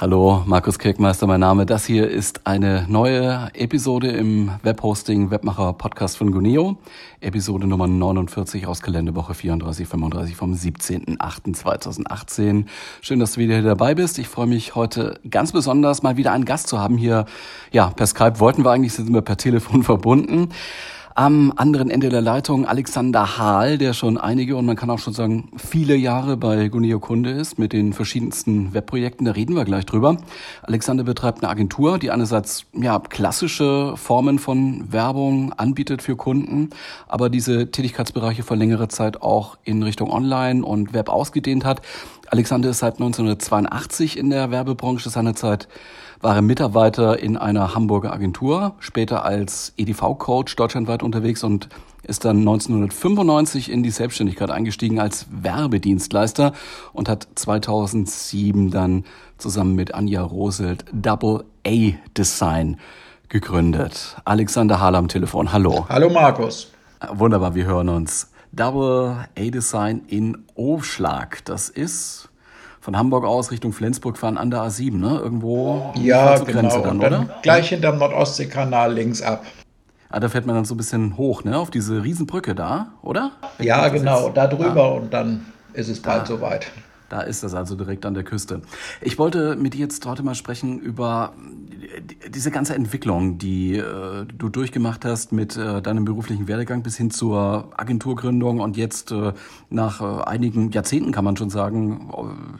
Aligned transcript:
Hallo, 0.00 0.42
Markus 0.46 0.78
Kirkmeister, 0.78 1.26
mein 1.26 1.40
Name. 1.40 1.66
Das 1.66 1.84
hier 1.84 2.08
ist 2.08 2.46
eine 2.46 2.86
neue 2.88 3.50
Episode 3.52 4.08
im 4.08 4.50
Webhosting 4.62 5.30
Webmacher 5.30 5.74
Podcast 5.74 6.16
von 6.16 6.32
Guneo. 6.32 6.78
Episode 7.20 7.66
Nummer 7.66 7.86
49 7.86 8.66
aus 8.66 8.80
Kalenderwoche 8.80 9.34
34, 9.34 9.86
35 9.86 10.36
vom 10.36 10.54
17.08.2018. 10.54 12.64
Schön, 13.02 13.20
dass 13.20 13.32
du 13.32 13.40
wieder 13.40 13.56
hier 13.56 13.62
dabei 13.62 13.94
bist. 13.94 14.18
Ich 14.18 14.28
freue 14.28 14.46
mich 14.46 14.74
heute 14.74 15.20
ganz 15.28 15.52
besonders 15.52 16.02
mal 16.02 16.16
wieder 16.16 16.32
einen 16.32 16.46
Gast 16.46 16.68
zu 16.68 16.78
haben 16.78 16.96
hier. 16.96 17.26
Ja, 17.70 17.90
per 17.90 18.06
Skype 18.06 18.40
wollten 18.40 18.64
wir 18.64 18.70
eigentlich, 18.70 18.94
sind 18.94 19.12
wir 19.12 19.20
per 19.20 19.36
Telefon 19.36 19.82
verbunden. 19.82 20.48
Am 21.20 21.52
anderen 21.54 21.90
Ende 21.90 22.08
der 22.08 22.22
Leitung 22.22 22.64
Alexander 22.64 23.36
Hahl, 23.36 23.76
der 23.76 23.92
schon 23.92 24.16
einige 24.16 24.56
und 24.56 24.64
man 24.64 24.74
kann 24.74 24.88
auch 24.88 24.98
schon 24.98 25.12
sagen 25.12 25.50
viele 25.58 25.94
Jahre 25.94 26.38
bei 26.38 26.68
Gunio 26.68 26.98
Kunde 26.98 27.28
ist 27.28 27.58
mit 27.58 27.74
den 27.74 27.92
verschiedensten 27.92 28.72
Webprojekten. 28.72 29.26
Da 29.26 29.32
reden 29.32 29.54
wir 29.54 29.66
gleich 29.66 29.84
drüber. 29.84 30.16
Alexander 30.62 31.04
betreibt 31.04 31.42
eine 31.42 31.50
Agentur, 31.50 31.98
die 31.98 32.10
einerseits 32.10 32.64
ja 32.72 32.98
klassische 33.00 33.98
Formen 33.98 34.38
von 34.38 34.90
Werbung 34.94 35.52
anbietet 35.52 36.00
für 36.00 36.16
Kunden, 36.16 36.70
aber 37.06 37.28
diese 37.28 37.70
Tätigkeitsbereiche 37.70 38.42
vor 38.42 38.56
längerer 38.56 38.88
Zeit 38.88 39.20
auch 39.20 39.58
in 39.62 39.82
Richtung 39.82 40.10
Online 40.10 40.64
und 40.64 40.94
Web 40.94 41.10
ausgedehnt 41.10 41.66
hat. 41.66 41.82
Alexander 42.28 42.70
ist 42.70 42.78
seit 42.78 42.94
1982 42.94 44.16
in 44.16 44.30
der 44.30 44.50
Werbebranche, 44.50 45.10
seinerzeit 45.10 45.68
war 46.20 46.36
er 46.36 46.42
Mitarbeiter 46.42 47.18
in 47.18 47.36
einer 47.36 47.74
Hamburger 47.74 48.12
Agentur, 48.12 48.74
später 48.78 49.24
als 49.24 49.72
EDV-Coach 49.76 50.54
deutschlandweit 50.56 51.02
unterwegs 51.02 51.42
und 51.42 51.68
ist 52.02 52.24
dann 52.24 52.38
1995 52.38 53.70
in 53.70 53.82
die 53.82 53.90
Selbstständigkeit 53.90 54.50
eingestiegen 54.50 55.00
als 55.00 55.26
Werbedienstleister 55.30 56.52
und 56.92 57.08
hat 57.08 57.28
2007 57.34 58.70
dann 58.70 59.04
zusammen 59.38 59.74
mit 59.74 59.94
Anja 59.94 60.22
Roselt 60.22 60.84
Double 60.92 61.44
A 61.66 61.92
Design 62.16 62.78
gegründet. 63.28 64.16
Alexander 64.24 64.80
Hahl 64.80 64.94
am 64.96 65.08
Telefon. 65.08 65.52
Hallo. 65.52 65.86
Hallo 65.88 66.10
Markus. 66.10 66.70
Wunderbar, 67.12 67.54
wir 67.54 67.64
hören 67.64 67.88
uns. 67.88 68.30
Double 68.52 69.26
A 69.38 69.50
Design 69.50 70.02
in 70.08 70.44
Aufschlag. 70.56 71.44
Das 71.44 71.68
ist 71.68 72.29
von 72.80 72.96
Hamburg 72.96 73.24
aus 73.24 73.50
Richtung 73.50 73.72
Flensburg 73.72 74.16
fahren 74.16 74.38
an 74.38 74.50
der 74.50 74.60
A7, 74.60 74.96
ne? 74.96 75.20
Irgendwo 75.22 75.92
ja, 75.96 76.36
zur 76.36 76.46
genau. 76.46 76.60
Grenze 76.60 76.82
dann, 76.82 77.00
dann 77.00 77.24
oder? 77.24 77.40
Gleich 77.42 77.68
hinterm 77.68 77.98
Nordostseekanal 77.98 78.92
links 78.92 79.22
ab. 79.22 79.44
Ah, 80.08 80.18
da 80.18 80.28
fährt 80.28 80.46
man 80.46 80.56
dann 80.56 80.64
so 80.64 80.74
ein 80.74 80.78
bisschen 80.78 81.16
hoch, 81.16 81.44
ne? 81.44 81.56
Auf 81.58 81.70
diese 81.70 82.02
Riesenbrücke 82.02 82.54
da, 82.54 82.94
oder? 83.02 83.32
Ja, 83.58 83.88
genau, 83.88 84.30
da 84.30 84.46
drüber 84.46 84.84
ah. 84.84 84.88
und 84.94 85.12
dann 85.12 85.46
ist 85.72 85.88
es 85.88 86.00
bald 86.00 86.26
soweit. 86.26 86.66
Da 87.10 87.20
ist 87.22 87.42
das 87.42 87.54
also 87.54 87.74
direkt 87.74 88.06
an 88.06 88.14
der 88.14 88.22
Küste. 88.22 88.62
Ich 89.00 89.18
wollte 89.18 89.56
mit 89.56 89.74
dir 89.74 89.80
jetzt 89.80 90.06
heute 90.06 90.22
mal 90.22 90.36
sprechen 90.36 90.78
über 90.78 91.34
diese 92.28 92.52
ganze 92.52 92.76
Entwicklung, 92.76 93.36
die 93.36 93.76
äh, 93.76 94.24
du 94.26 94.48
durchgemacht 94.48 95.04
hast 95.04 95.32
mit 95.32 95.56
äh, 95.56 95.82
deinem 95.82 96.04
beruflichen 96.04 96.46
Werdegang 96.46 96.84
bis 96.84 96.96
hin 96.96 97.10
zur 97.10 97.72
Agenturgründung 97.76 98.60
und 98.60 98.76
jetzt 98.76 99.10
äh, 99.10 99.32
nach 99.70 100.00
äh, 100.00 100.24
einigen 100.24 100.70
Jahrzehnten 100.70 101.10
kann 101.10 101.24
man 101.24 101.36
schon 101.36 101.50
sagen, 101.50 102.10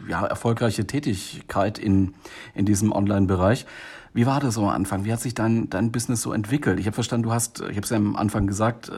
äh, 0.06 0.10
ja, 0.10 0.26
erfolgreiche 0.26 0.84
Tätigkeit 0.84 1.78
in, 1.78 2.14
in 2.52 2.66
diesem 2.66 2.90
Online-Bereich. 2.90 3.66
Wie 4.12 4.26
war 4.26 4.40
das 4.40 4.54
so 4.54 4.62
am 4.62 4.70
Anfang? 4.70 5.04
Wie 5.04 5.12
hat 5.12 5.20
sich 5.20 5.34
dein, 5.34 5.70
dein 5.70 5.92
Business 5.92 6.22
so 6.22 6.32
entwickelt? 6.32 6.80
Ich 6.80 6.86
habe 6.86 6.94
verstanden, 6.94 7.22
du 7.22 7.32
hast, 7.32 7.60
ich 7.60 7.76
habe 7.76 7.82
es 7.82 7.90
ja 7.90 7.98
am 7.98 8.16
Anfang 8.16 8.48
gesagt, 8.48 8.88
äh, 8.88 8.92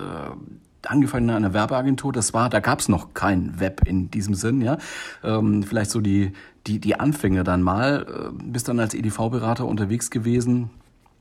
angefangen 0.86 1.28
in 1.28 1.34
einer 1.34 1.54
Werbeagentur. 1.54 2.12
Das 2.12 2.34
war, 2.34 2.48
da 2.48 2.60
gab 2.60 2.80
es 2.80 2.88
noch 2.88 3.14
kein 3.14 3.58
Web 3.60 3.82
in 3.86 4.10
diesem 4.10 4.34
Sinn, 4.34 4.60
ja. 4.60 4.78
Ähm, 5.24 5.62
vielleicht 5.62 5.90
so 5.90 6.00
die, 6.00 6.32
die, 6.66 6.78
die 6.78 6.98
Anfänge 6.98 7.44
dann 7.44 7.62
mal. 7.62 8.06
Äh, 8.08 8.42
bist 8.44 8.68
dann 8.68 8.80
als 8.80 8.94
EDV-Berater 8.94 9.66
unterwegs 9.66 10.10
gewesen 10.10 10.70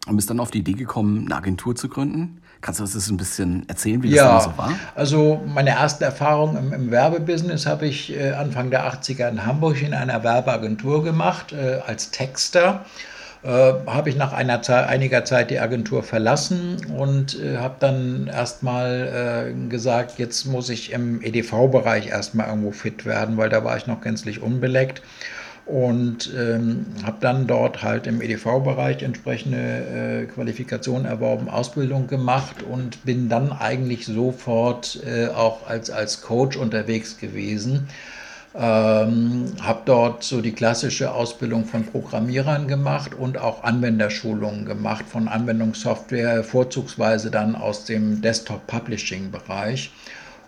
und 0.08 0.16
bist 0.16 0.30
dann 0.30 0.40
auf 0.40 0.52
die 0.52 0.60
Idee 0.60 0.74
gekommen, 0.74 1.26
eine 1.26 1.36
Agentur 1.36 1.76
zu 1.76 1.90
gründen. 1.90 2.42
Kannst 2.62 2.80
du 2.80 2.84
uns 2.84 2.94
das 2.94 3.10
ein 3.10 3.18
bisschen 3.18 3.68
erzählen, 3.70 4.04
wie 4.04 4.10
ja, 4.10 4.36
das 4.36 4.44
so 4.46 4.58
war? 4.58 4.74
Also 4.96 5.42
meine 5.48 5.72
ersten 5.72 6.04
Erfahrungen 6.04 6.58
im, 6.58 6.74
im 6.74 6.92
Werbebusiness 6.92 7.66
habe 7.66 7.88
ich 7.88 8.16
äh, 8.16 8.32
Anfang 8.32 8.70
der 8.70 8.92
80er 8.92 9.30
in 9.30 9.46
Hamburg 9.46 9.82
in 9.82 9.94
einer 9.94 10.24
Werbeagentur 10.24 11.04
gemacht, 11.04 11.54
äh, 11.54 11.80
als 11.86 12.12
Texter 12.12 12.86
äh, 13.44 13.48
habe 13.88 14.10
ich 14.10 14.16
nach 14.16 14.34
einer 14.34 14.62
Zeit, 14.62 14.88
einiger 14.88 15.26
Zeit 15.26 15.50
die 15.50 15.60
Agentur 15.60 16.04
verlassen 16.04 16.78
und 16.96 17.40
äh, 17.40 17.58
habe 17.58 17.76
dann 17.80 18.28
erstmal 18.28 19.54
äh, 19.56 19.70
gesagt, 19.70 20.20
jetzt 20.20 20.46
muss 20.46 20.70
ich 20.70 20.92
im 20.92 21.22
EDV-Bereich 21.22 22.08
erstmal 22.08 22.50
irgendwo 22.50 22.72
fit 22.72 23.06
werden, 23.06 23.38
weil 23.38 23.50
da 23.50 23.64
war 23.64 23.78
ich 23.78 23.88
noch 23.88 24.02
gänzlich 24.02 24.42
unbeleckt 24.42 25.02
und 25.66 26.32
ähm, 26.38 26.86
habe 27.04 27.18
dann 27.22 27.48
dort 27.48 27.82
halt 27.82 28.06
im 28.06 28.22
EDV-Bereich 28.22 29.04
entsprechende 29.04 29.58
äh, 29.58 30.26
Qualifikationen 30.26 31.06
erworben, 31.06 31.50
Ausbildung 31.50 32.08
gemacht 32.08 32.64
und 32.64 33.04
bin 33.06 33.30
dann 33.30 33.52
eigentlich 33.52 34.06
sofort 34.06 35.00
äh, 35.06 35.28
auch 35.28 35.68
als, 35.68 35.90
als 35.90 36.22
Coach 36.22 36.58
unterwegs 36.58 37.18
gewesen. 37.18 37.88
Ähm, 38.54 39.54
habe 39.62 39.82
dort 39.86 40.24
so 40.24 40.42
die 40.42 40.52
klassische 40.52 41.14
Ausbildung 41.14 41.64
von 41.64 41.86
Programmierern 41.86 42.68
gemacht 42.68 43.14
und 43.14 43.38
auch 43.38 43.64
Anwenderschulungen 43.64 44.66
gemacht 44.66 45.06
von 45.08 45.30
Anwendungssoftware, 45.30 46.44
vorzugsweise 46.44 47.32
dann 47.32 47.56
aus 47.56 47.86
dem 47.86 48.22
Desktop-Publishing-Bereich. 48.22 49.92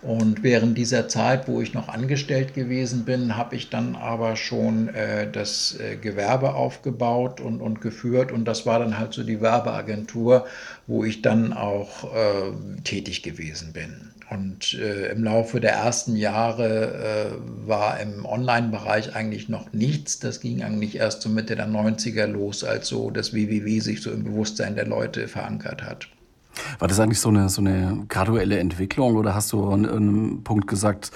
Und 0.03 0.44
während 0.44 0.78
dieser 0.78 1.08
Zeit, 1.08 1.47
wo 1.47 1.62
ich 1.62 1.74
noch 1.74 1.88
angestellt 1.88 2.53
gewesen 2.53 3.06
bin, 3.06 3.38
habe 3.38 3.56
ich 3.56 3.69
dann 3.69 3.96
aber 3.96 4.36
schon 4.36 4.90
äh, 4.90 5.31
das 5.31 5.80
äh, 5.80 5.96
Gewerbe 5.96 6.56
aufgebaut 6.56 7.40
und, 7.40 7.62
und 7.62 7.80
geführt. 7.80 8.34
Und 8.34 8.44
das 8.44 8.66
war 8.66 8.80
dann 8.80 9.00
halt 9.00 9.13
so 9.13 9.24
die 9.24 9.40
Werbeagentur, 9.40 10.46
wo 10.88 11.06
ich 11.06 11.22
dann 11.22 11.53
auch 11.53 12.13
äh, 12.13 12.81
tätig 12.84 13.24
gewesen 13.24 13.72
bin. 13.72 14.12
Und 14.33 14.73
äh, 14.73 15.11
im 15.11 15.23
Laufe 15.23 15.59
der 15.59 15.73
ersten 15.73 16.16
Jahre 16.16 17.35
äh, 17.35 17.67
war 17.67 17.99
im 17.99 18.25
Online-Bereich 18.25 19.16
eigentlich 19.16 19.47
noch 19.47 19.71
nichts. 19.73 20.19
Das 20.19 20.39
ging 20.39 20.63
eigentlich 20.63 20.95
erst 20.95 21.21
so 21.21 21.29
Mitte 21.29 21.55
der 21.55 21.67
90er 21.67 22.25
los, 22.25 22.63
als 22.63 22.88
so 22.88 23.11
das 23.11 23.33
WWW 23.33 23.79
sich 23.79 24.01
so 24.01 24.11
im 24.11 24.23
Bewusstsein 24.23 24.75
der 24.75 24.88
Leute 24.88 25.27
verankert 25.27 25.83
hat. 25.83 26.07
War 26.79 26.88
das 26.88 26.99
eigentlich 26.99 27.19
so 27.19 27.29
eine, 27.29 27.49
so 27.49 27.61
eine 27.61 28.05
graduelle 28.07 28.57
Entwicklung 28.59 29.16
oder 29.16 29.35
hast 29.35 29.51
du 29.53 29.69
an 29.69 29.85
einem 29.88 30.44
Punkt 30.44 30.67
gesagt, 30.67 31.11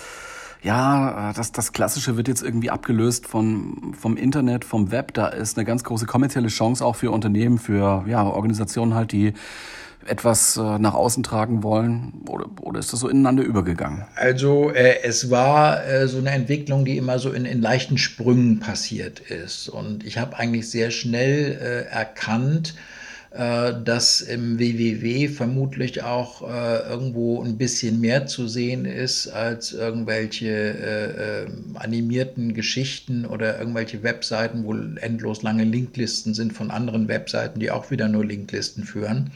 ja, 0.64 1.34
das, 1.34 1.52
das 1.52 1.72
Klassische 1.72 2.18
wird 2.18 2.28
jetzt 2.28 2.44
irgendwie 2.44 2.70
abgelöst 2.70 3.28
von, 3.28 3.94
vom 4.00 4.18
Internet, 4.18 4.66
vom 4.66 4.92
Web. 4.92 5.14
Da 5.14 5.28
ist 5.28 5.58
eine 5.58 5.66
ganz 5.66 5.84
große 5.84 6.06
kommerzielle 6.06 6.48
Chance 6.48 6.84
auch 6.86 6.96
für 6.96 7.12
Unternehmen, 7.12 7.58
für 7.58 8.06
ja, 8.08 8.24
Organisationen 8.24 8.96
halt, 8.96 9.12
die 9.12 9.34
etwas 10.06 10.58
äh, 10.58 10.80
nach 10.80 10.94
außen 10.94 11.24
tragen 11.24 11.64
wollen? 11.64 12.24
Oder, 12.30 12.46
oder 12.62 12.80
ist 12.80 12.94
das 12.94 13.02
so 13.02 13.10
ineinander 13.10 13.44
übergegangen? 13.44 14.06
Also 14.16 14.72
äh, 14.72 15.04
es 15.04 15.30
war 15.30 15.86
äh, 15.86 16.08
so 16.08 16.18
eine 16.18 16.32
Entwicklung, 16.32 16.86
die 16.86 16.98
immer 16.98 17.20
so 17.20 17.32
in, 17.32 17.46
in 17.46 17.62
leichten 17.62 17.98
Sprüngen 17.98 18.60
passiert 18.60 19.20
ist. 19.20 19.70
Und 19.70 20.06
ich 20.06 20.18
habe 20.18 20.38
eigentlich 20.38 20.70
sehr 20.70 20.92
schnell 20.92 21.60
äh, 21.62 21.94
erkannt, 21.94 22.76
äh, 22.76 22.97
dass 23.32 24.22
im 24.22 24.58
WWW 24.58 25.28
vermutlich 25.28 26.02
auch 26.02 26.42
äh, 26.42 26.90
irgendwo 26.90 27.44
ein 27.44 27.58
bisschen 27.58 28.00
mehr 28.00 28.26
zu 28.26 28.48
sehen 28.48 28.86
ist 28.86 29.28
als 29.28 29.74
irgendwelche 29.74 30.48
äh, 30.48 31.44
äh, 31.44 31.48
animierten 31.76 32.54
Geschichten 32.54 33.26
oder 33.26 33.60
irgendwelche 33.60 34.02
Webseiten, 34.02 34.64
wo 34.64 34.74
endlos 34.74 35.44
lange 35.44 35.66
Linklisten 35.66 36.34
sind 36.34 36.54
von 36.54 36.72
anderen 36.72 37.08
Webseiten, 37.08 37.60
die 37.60 37.70
auch 37.70 37.92
wieder 37.92 38.08
nur 38.08 38.26
Linklisten 38.26 38.84
führen. 38.84 39.32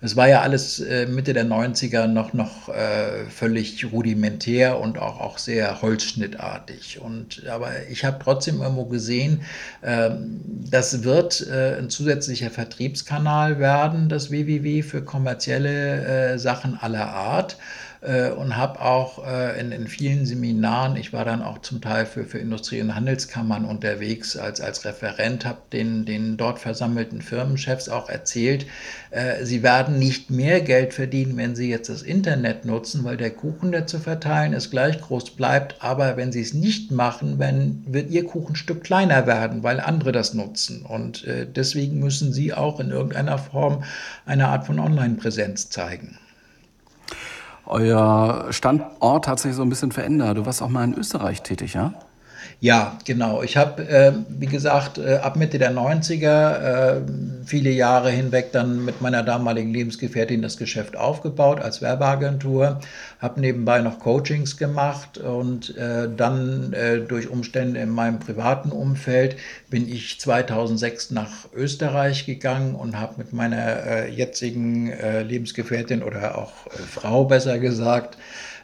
Es 0.00 0.14
war 0.14 0.28
ja 0.28 0.42
alles 0.42 0.78
äh, 0.78 1.06
Mitte 1.06 1.32
der 1.32 1.44
90er 1.44 2.06
noch, 2.06 2.32
noch 2.32 2.68
äh, 2.68 3.24
völlig 3.30 3.90
rudimentär 3.92 4.78
und 4.78 4.98
auch, 4.98 5.20
auch 5.20 5.38
sehr 5.38 5.82
holzschnittartig. 5.82 7.00
Und, 7.00 7.44
aber 7.48 7.70
ich 7.90 8.04
habe 8.04 8.18
trotzdem 8.22 8.62
irgendwo 8.62 8.84
gesehen, 8.84 9.42
äh, 9.82 10.10
das 10.70 11.02
wird 11.02 11.44
äh, 11.48 11.78
ein 11.78 11.90
zusätzlicher 11.90 12.50
Vertriebskanal 12.50 13.58
werden, 13.58 14.08
das 14.08 14.30
WWW 14.30 14.82
für 14.82 15.02
kommerzielle 15.02 16.38
Sachen 16.38 16.78
aller 16.78 17.08
Art. 17.08 17.56
Äh, 18.00 18.30
und 18.30 18.56
habe 18.56 18.80
auch 18.80 19.26
äh, 19.26 19.58
in, 19.60 19.72
in 19.72 19.88
vielen 19.88 20.26
Seminaren, 20.26 20.96
ich 20.96 21.12
war 21.12 21.24
dann 21.24 21.42
auch 21.42 21.58
zum 21.58 21.80
Teil 21.80 22.06
für, 22.06 22.24
für 22.24 22.38
Industrie- 22.38 22.80
und 22.80 22.94
Handelskammern 22.94 23.64
unterwegs 23.64 24.36
als, 24.36 24.60
als 24.60 24.84
Referent, 24.84 25.44
habe 25.44 25.58
den, 25.72 26.04
den 26.04 26.36
dort 26.36 26.58
versammelten 26.58 27.22
Firmenchefs 27.22 27.88
auch 27.88 28.08
erzählt, 28.08 28.66
äh, 29.10 29.44
sie 29.44 29.62
werden 29.62 29.98
nicht 29.98 30.30
mehr 30.30 30.60
Geld 30.60 30.94
verdienen, 30.94 31.36
wenn 31.36 31.56
sie 31.56 31.70
jetzt 31.70 31.88
das 31.88 32.02
Internet 32.02 32.64
nutzen, 32.64 33.04
weil 33.04 33.16
der 33.16 33.30
Kuchen, 33.30 33.72
der 33.72 33.86
zu 33.86 33.98
verteilen 33.98 34.52
ist, 34.52 34.70
gleich 34.70 35.00
groß 35.00 35.30
bleibt. 35.30 35.76
Aber 35.80 36.16
wenn 36.16 36.32
sie 36.32 36.42
es 36.42 36.54
nicht 36.54 36.90
machen, 36.90 37.38
wenn, 37.38 37.84
wird 37.86 38.10
ihr 38.10 38.24
Kuchenstück 38.24 38.84
kleiner 38.84 39.26
werden, 39.26 39.62
weil 39.62 39.80
andere 39.80 40.12
das 40.12 40.34
nutzen. 40.34 40.82
Und 40.82 41.24
äh, 41.24 41.46
deswegen 41.46 41.98
müssen 41.98 42.32
sie 42.32 42.52
auch 42.52 42.80
in 42.80 42.90
irgendeiner 42.90 43.38
Form 43.38 43.82
eine 44.26 44.48
Art 44.48 44.66
von 44.66 44.78
Online-Präsenz 44.78 45.70
zeigen. 45.70 46.18
Euer 47.70 48.46
Standort 48.50 49.28
hat 49.28 49.40
sich 49.40 49.54
so 49.54 49.60
ein 49.60 49.68
bisschen 49.68 49.92
verändert. 49.92 50.38
Du 50.38 50.46
warst 50.46 50.62
auch 50.62 50.70
mal 50.70 50.84
in 50.84 50.94
Österreich 50.94 51.42
tätig, 51.42 51.74
ja? 51.74 51.92
Ja, 52.60 52.98
genau. 53.04 53.42
Ich 53.42 53.56
habe, 53.56 53.88
äh, 53.88 54.12
wie 54.28 54.46
gesagt, 54.46 54.98
äh, 54.98 55.16
ab 55.16 55.36
Mitte 55.36 55.58
der 55.58 55.72
90er 55.72 56.96
äh, 56.96 57.00
viele 57.44 57.70
Jahre 57.70 58.10
hinweg 58.10 58.50
dann 58.52 58.84
mit 58.84 59.00
meiner 59.00 59.22
damaligen 59.22 59.72
Lebensgefährtin 59.72 60.42
das 60.42 60.56
Geschäft 60.56 60.96
aufgebaut 60.96 61.60
als 61.60 61.82
Werbeagentur, 61.82 62.80
habe 63.20 63.40
nebenbei 63.40 63.80
noch 63.80 64.00
Coachings 64.00 64.56
gemacht 64.56 65.18
und 65.18 65.76
äh, 65.76 66.08
dann 66.14 66.72
äh, 66.72 66.98
durch 67.00 67.28
Umstände 67.28 67.80
in 67.80 67.90
meinem 67.90 68.18
privaten 68.18 68.70
Umfeld 68.70 69.36
bin 69.70 69.88
ich 69.88 70.18
2006 70.20 71.12
nach 71.12 71.52
Österreich 71.54 72.26
gegangen 72.26 72.74
und 72.74 72.98
habe 72.98 73.14
mit 73.18 73.32
meiner 73.32 73.86
äh, 73.86 74.10
jetzigen 74.10 74.92
Lebensgefährtin 75.22 76.02
oder 76.02 76.38
auch 76.38 76.52
Frau 76.90 77.24
besser 77.24 77.58
gesagt, 77.58 78.16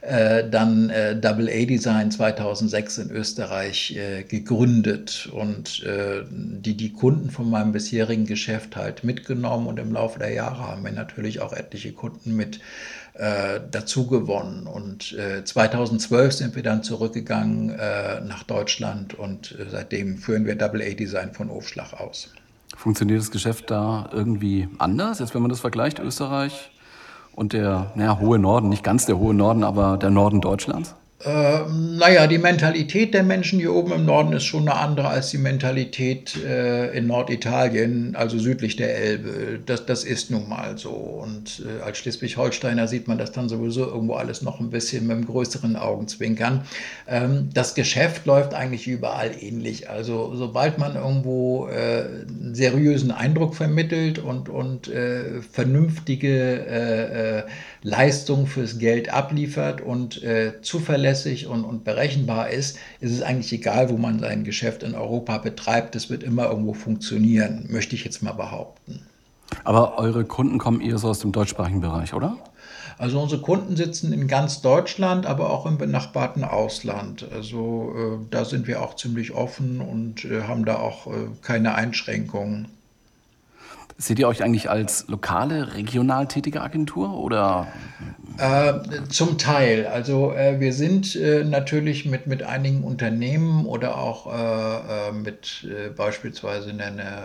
äh, 0.06 0.48
dann 0.48 0.90
äh, 0.90 1.18
Double 1.18 1.48
A 1.48 1.64
Design 1.64 2.10
2006 2.10 2.98
in 2.98 3.10
Österreich 3.10 3.96
äh, 3.96 4.22
gegründet 4.24 5.30
und 5.32 5.82
äh, 5.82 6.24
die, 6.30 6.76
die 6.76 6.92
Kunden 6.92 7.30
von 7.30 7.48
meinem 7.48 7.72
bisherigen 7.72 8.26
Geschäft 8.26 8.76
halt 8.76 9.02
mitgenommen 9.02 9.66
und 9.66 9.78
im 9.78 9.92
Laufe 9.92 10.18
der 10.18 10.32
Jahre 10.32 10.58
haben 10.58 10.84
wir 10.84 10.92
natürlich 10.92 11.40
auch 11.40 11.54
etliche 11.54 11.92
Kunden 11.92 12.36
mit 12.36 12.60
äh, 13.14 13.60
dazu 13.70 14.06
gewonnen. 14.06 14.66
Und 14.66 15.16
2012 15.44 16.32
sind 16.32 16.56
wir 16.56 16.62
dann 16.62 16.82
zurückgegangen 16.82 17.76
nach 18.26 18.42
Deutschland 18.42 19.14
und 19.14 19.56
seitdem 19.70 20.18
führen 20.18 20.44
wir 20.44 20.56
Double 20.56 20.82
A 20.82 20.94
Design 20.94 21.32
von 21.32 21.48
Aufschlag 21.48 21.92
aus. 21.94 22.32
Funktioniert 22.76 23.20
das 23.20 23.30
Geschäft 23.30 23.70
da 23.70 24.10
irgendwie 24.12 24.68
anders, 24.78 25.20
jetzt 25.20 25.34
wenn 25.34 25.42
man 25.42 25.48
das 25.48 25.60
vergleicht, 25.60 26.00
Österreich 26.00 26.70
und 27.36 27.52
der 27.52 27.86
naja, 27.94 28.18
hohe 28.20 28.38
Norden, 28.38 28.68
nicht 28.68 28.84
ganz 28.84 29.06
der 29.06 29.18
hohe 29.18 29.34
Norden, 29.34 29.64
aber 29.64 29.96
der 29.96 30.10
Norden 30.10 30.40
Deutschlands? 30.40 30.94
Äh, 31.20 31.60
naja, 31.70 32.26
die 32.26 32.38
Mentalität 32.38 33.14
der 33.14 33.22
Menschen 33.22 33.58
hier 33.58 33.72
oben 33.72 33.92
im 33.92 34.04
Norden 34.04 34.32
ist 34.34 34.44
schon 34.44 34.68
eine 34.68 34.78
andere 34.78 35.08
als 35.08 35.30
die 35.30 35.38
Mentalität 35.38 36.36
äh, 36.44 36.90
in 36.96 37.06
Norditalien, 37.06 38.14
also 38.14 38.38
südlich 38.38 38.76
der 38.76 38.94
Elbe. 38.94 39.60
Das, 39.64 39.86
das 39.86 40.04
ist 40.04 40.30
nun 40.30 40.48
mal 40.48 40.76
so. 40.76 40.90
Und 40.90 41.62
äh, 41.64 41.82
als 41.82 41.98
Schleswig-Holsteiner 41.98 42.88
sieht 42.88 43.08
man 43.08 43.16
das 43.16 43.32
dann 43.32 43.48
sowieso 43.48 43.86
irgendwo 43.86 44.14
alles 44.14 44.42
noch 44.42 44.60
ein 44.60 44.70
bisschen 44.70 45.06
mit 45.06 45.16
einem 45.16 45.26
größeren 45.26 45.76
Augenzwinkern. 45.76 46.66
Ähm, 47.08 47.48
das 47.54 47.74
Geschäft 47.74 48.26
läuft 48.26 48.52
eigentlich 48.52 48.86
überall 48.86 49.30
ähnlich. 49.40 49.88
Also 49.88 50.34
sobald 50.34 50.78
man 50.78 50.96
irgendwo 50.96 51.68
äh, 51.68 52.04
einen 52.28 52.54
seriösen 52.54 53.12
Eindruck 53.12 53.54
vermittelt 53.54 54.18
und, 54.18 54.50
und 54.50 54.88
äh, 54.88 55.40
vernünftige 55.40 56.66
äh, 56.66 57.42
Leistung 57.82 58.46
fürs 58.46 58.78
Geld 58.78 59.12
abliefert 59.12 59.80
und 59.80 60.22
äh, 60.22 60.60
zuverlässig 61.14 61.46
und, 61.46 61.64
und 61.64 61.84
berechenbar 61.84 62.50
ist, 62.50 62.78
ist 63.00 63.12
es 63.12 63.22
eigentlich 63.22 63.52
egal, 63.52 63.90
wo 63.90 63.96
man 63.96 64.18
sein 64.18 64.44
Geschäft 64.44 64.82
in 64.82 64.94
Europa 64.94 65.38
betreibt. 65.38 65.94
Das 65.94 66.10
wird 66.10 66.22
immer 66.22 66.48
irgendwo 66.50 66.74
funktionieren, 66.74 67.66
möchte 67.70 67.94
ich 67.94 68.04
jetzt 68.04 68.22
mal 68.22 68.32
behaupten. 68.32 69.00
Aber 69.62 69.98
eure 69.98 70.24
Kunden 70.24 70.58
kommen 70.58 70.80
eher 70.80 70.98
so 70.98 71.08
aus 71.08 71.20
dem 71.20 71.32
deutschsprachigen 71.32 71.80
Bereich, 71.80 72.14
oder? 72.14 72.36
Also 72.96 73.20
unsere 73.20 73.40
Kunden 73.40 73.76
sitzen 73.76 74.12
in 74.12 74.28
ganz 74.28 74.62
Deutschland, 74.62 75.26
aber 75.26 75.50
auch 75.50 75.66
im 75.66 75.78
benachbarten 75.78 76.44
Ausland. 76.44 77.26
Also 77.32 77.92
äh, 77.96 78.26
da 78.30 78.44
sind 78.44 78.66
wir 78.66 78.82
auch 78.82 78.94
ziemlich 78.96 79.32
offen 79.32 79.80
und 79.80 80.24
äh, 80.24 80.42
haben 80.42 80.64
da 80.64 80.76
auch 80.76 81.08
äh, 81.08 81.28
keine 81.42 81.74
Einschränkungen. 81.74 82.68
Seht 83.96 84.18
ihr 84.18 84.26
euch 84.26 84.42
eigentlich 84.42 84.70
als 84.70 85.06
lokale, 85.08 85.74
regional 85.74 86.26
tätige 86.26 86.62
Agentur 86.62 87.14
oder? 87.14 87.68
Äh, 88.36 88.80
zum 89.10 89.38
Teil. 89.38 89.86
Also 89.86 90.32
äh, 90.32 90.58
wir 90.58 90.72
sind 90.72 91.14
äh, 91.14 91.44
natürlich 91.44 92.04
mit, 92.04 92.26
mit 92.26 92.42
einigen 92.42 92.82
Unternehmen 92.82 93.64
oder 93.64 93.96
auch 93.96 94.26
äh, 94.26 95.08
äh, 95.08 95.12
mit 95.12 95.64
äh, 95.64 95.90
beispielsweise 95.90 96.70
einer 96.70 97.22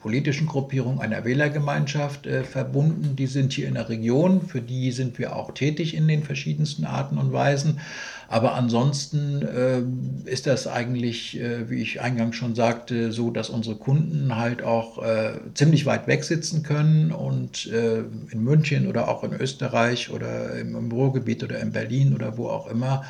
politischen 0.00 0.46
Gruppierung, 0.46 1.00
einer 1.00 1.24
Wählergemeinschaft 1.24 2.28
verbunden. 2.50 3.16
Die 3.16 3.26
sind 3.26 3.52
hier 3.52 3.66
in 3.66 3.74
der 3.74 3.88
Region, 3.88 4.42
für 4.42 4.60
die 4.60 4.92
sind 4.92 5.18
wir 5.18 5.34
auch 5.34 5.54
tätig 5.54 5.94
in 5.94 6.06
den 6.06 6.22
verschiedensten 6.22 6.84
Arten 6.84 7.18
und 7.18 7.32
Weisen. 7.32 7.80
Aber 8.28 8.54
ansonsten 8.54 9.42
äh, 9.42 10.30
ist 10.30 10.46
das 10.46 10.66
eigentlich, 10.66 11.38
äh, 11.38 11.68
wie 11.68 11.82
ich 11.82 12.00
eingangs 12.00 12.36
schon 12.36 12.54
sagte, 12.54 13.12
so, 13.12 13.30
dass 13.30 13.50
unsere 13.50 13.76
Kunden 13.76 14.36
halt 14.36 14.62
auch 14.62 15.02
äh, 15.02 15.32
ziemlich 15.54 15.86
weit 15.86 16.06
weg 16.06 16.24
sitzen 16.24 16.62
können 16.62 17.12
und 17.12 17.66
äh, 17.66 18.00
in 18.30 18.42
München 18.42 18.86
oder 18.86 19.08
auch 19.08 19.24
in 19.24 19.32
Österreich 19.32 20.10
oder 20.10 20.54
im, 20.56 20.74
im 20.76 20.90
Ruhrgebiet 20.90 21.44
oder 21.44 21.60
in 21.60 21.72
Berlin 21.72 22.14
oder 22.14 22.38
wo 22.38 22.48
auch 22.48 22.68
immer. 22.68 23.04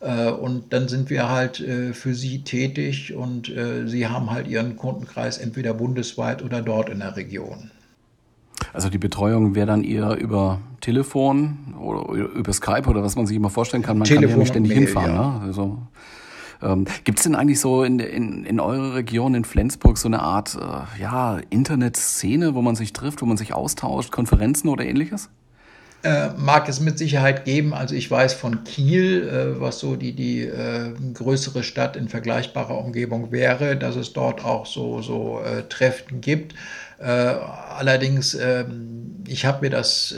Äh, 0.00 0.30
und 0.30 0.72
dann 0.72 0.88
sind 0.88 1.10
wir 1.10 1.28
halt 1.28 1.60
äh, 1.60 1.92
für 1.92 2.14
sie 2.14 2.42
tätig 2.42 3.14
und 3.14 3.52
sie 3.86 4.06
haben 4.06 4.30
halt 4.30 4.46
ihren 4.46 4.76
Kundenkreis 4.76 5.38
entweder 5.38 5.74
bundesweit 5.74 6.42
oder 6.42 6.62
dort 6.62 6.88
in 6.88 7.00
der 7.00 7.16
Region. 7.16 7.70
Also 8.72 8.88
die 8.88 8.98
Betreuung 8.98 9.54
wäre 9.54 9.66
dann 9.66 9.84
eher 9.84 10.16
über 10.16 10.60
Telefon 10.80 11.74
oder 11.78 12.08
über 12.12 12.52
Skype 12.52 12.88
oder 12.88 13.02
was 13.02 13.16
man 13.16 13.26
sich 13.26 13.36
immer 13.36 13.50
vorstellen 13.50 13.82
kann. 13.82 13.98
Man 13.98 14.06
Telefon 14.06 14.22
kann 14.22 14.30
ja 14.30 14.36
nicht 14.38 14.48
ständig 14.48 14.72
Mail, 14.72 14.86
hinfahren. 14.86 15.14
Ja. 15.14 15.38
Ne? 15.38 15.40
Also, 15.42 15.78
ähm, 16.62 16.84
Gibt 17.04 17.18
es 17.18 17.24
denn 17.24 17.34
eigentlich 17.34 17.60
so 17.60 17.84
in, 17.84 17.98
in, 17.98 18.44
in 18.44 18.60
eurer 18.60 18.94
Region 18.94 19.34
in 19.34 19.44
Flensburg 19.44 19.98
so 19.98 20.08
eine 20.08 20.20
Art 20.20 20.56
äh, 20.56 21.00
ja, 21.00 21.38
Internetszene, 21.50 22.54
wo 22.54 22.62
man 22.62 22.76
sich 22.76 22.92
trifft, 22.92 23.22
wo 23.22 23.26
man 23.26 23.36
sich 23.36 23.54
austauscht, 23.54 24.12
Konferenzen 24.12 24.68
oder 24.68 24.84
ähnliches? 24.84 25.30
Äh, 26.02 26.30
mag 26.38 26.66
es 26.68 26.80
mit 26.80 26.98
Sicherheit 26.98 27.44
geben. 27.44 27.74
Also 27.74 27.94
ich 27.94 28.10
weiß 28.10 28.32
von 28.32 28.64
Kiel, 28.64 29.28
äh, 29.28 29.60
was 29.60 29.80
so 29.80 29.96
die, 29.96 30.14
die 30.14 30.44
äh, 30.44 30.94
größere 31.12 31.62
Stadt 31.62 31.94
in 31.94 32.08
vergleichbarer 32.08 32.78
Umgebung 32.78 33.32
wäre, 33.32 33.76
dass 33.76 33.96
es 33.96 34.14
dort 34.14 34.42
auch 34.42 34.64
so, 34.64 35.02
so 35.02 35.40
äh, 35.40 35.64
Treffen 35.68 36.22
gibt. 36.22 36.54
Äh, 36.98 37.04
allerdings, 37.04 38.34
ähm, 38.34 39.22
ich 39.26 39.44
habe 39.44 39.60
mir 39.60 39.70
das 39.70 40.14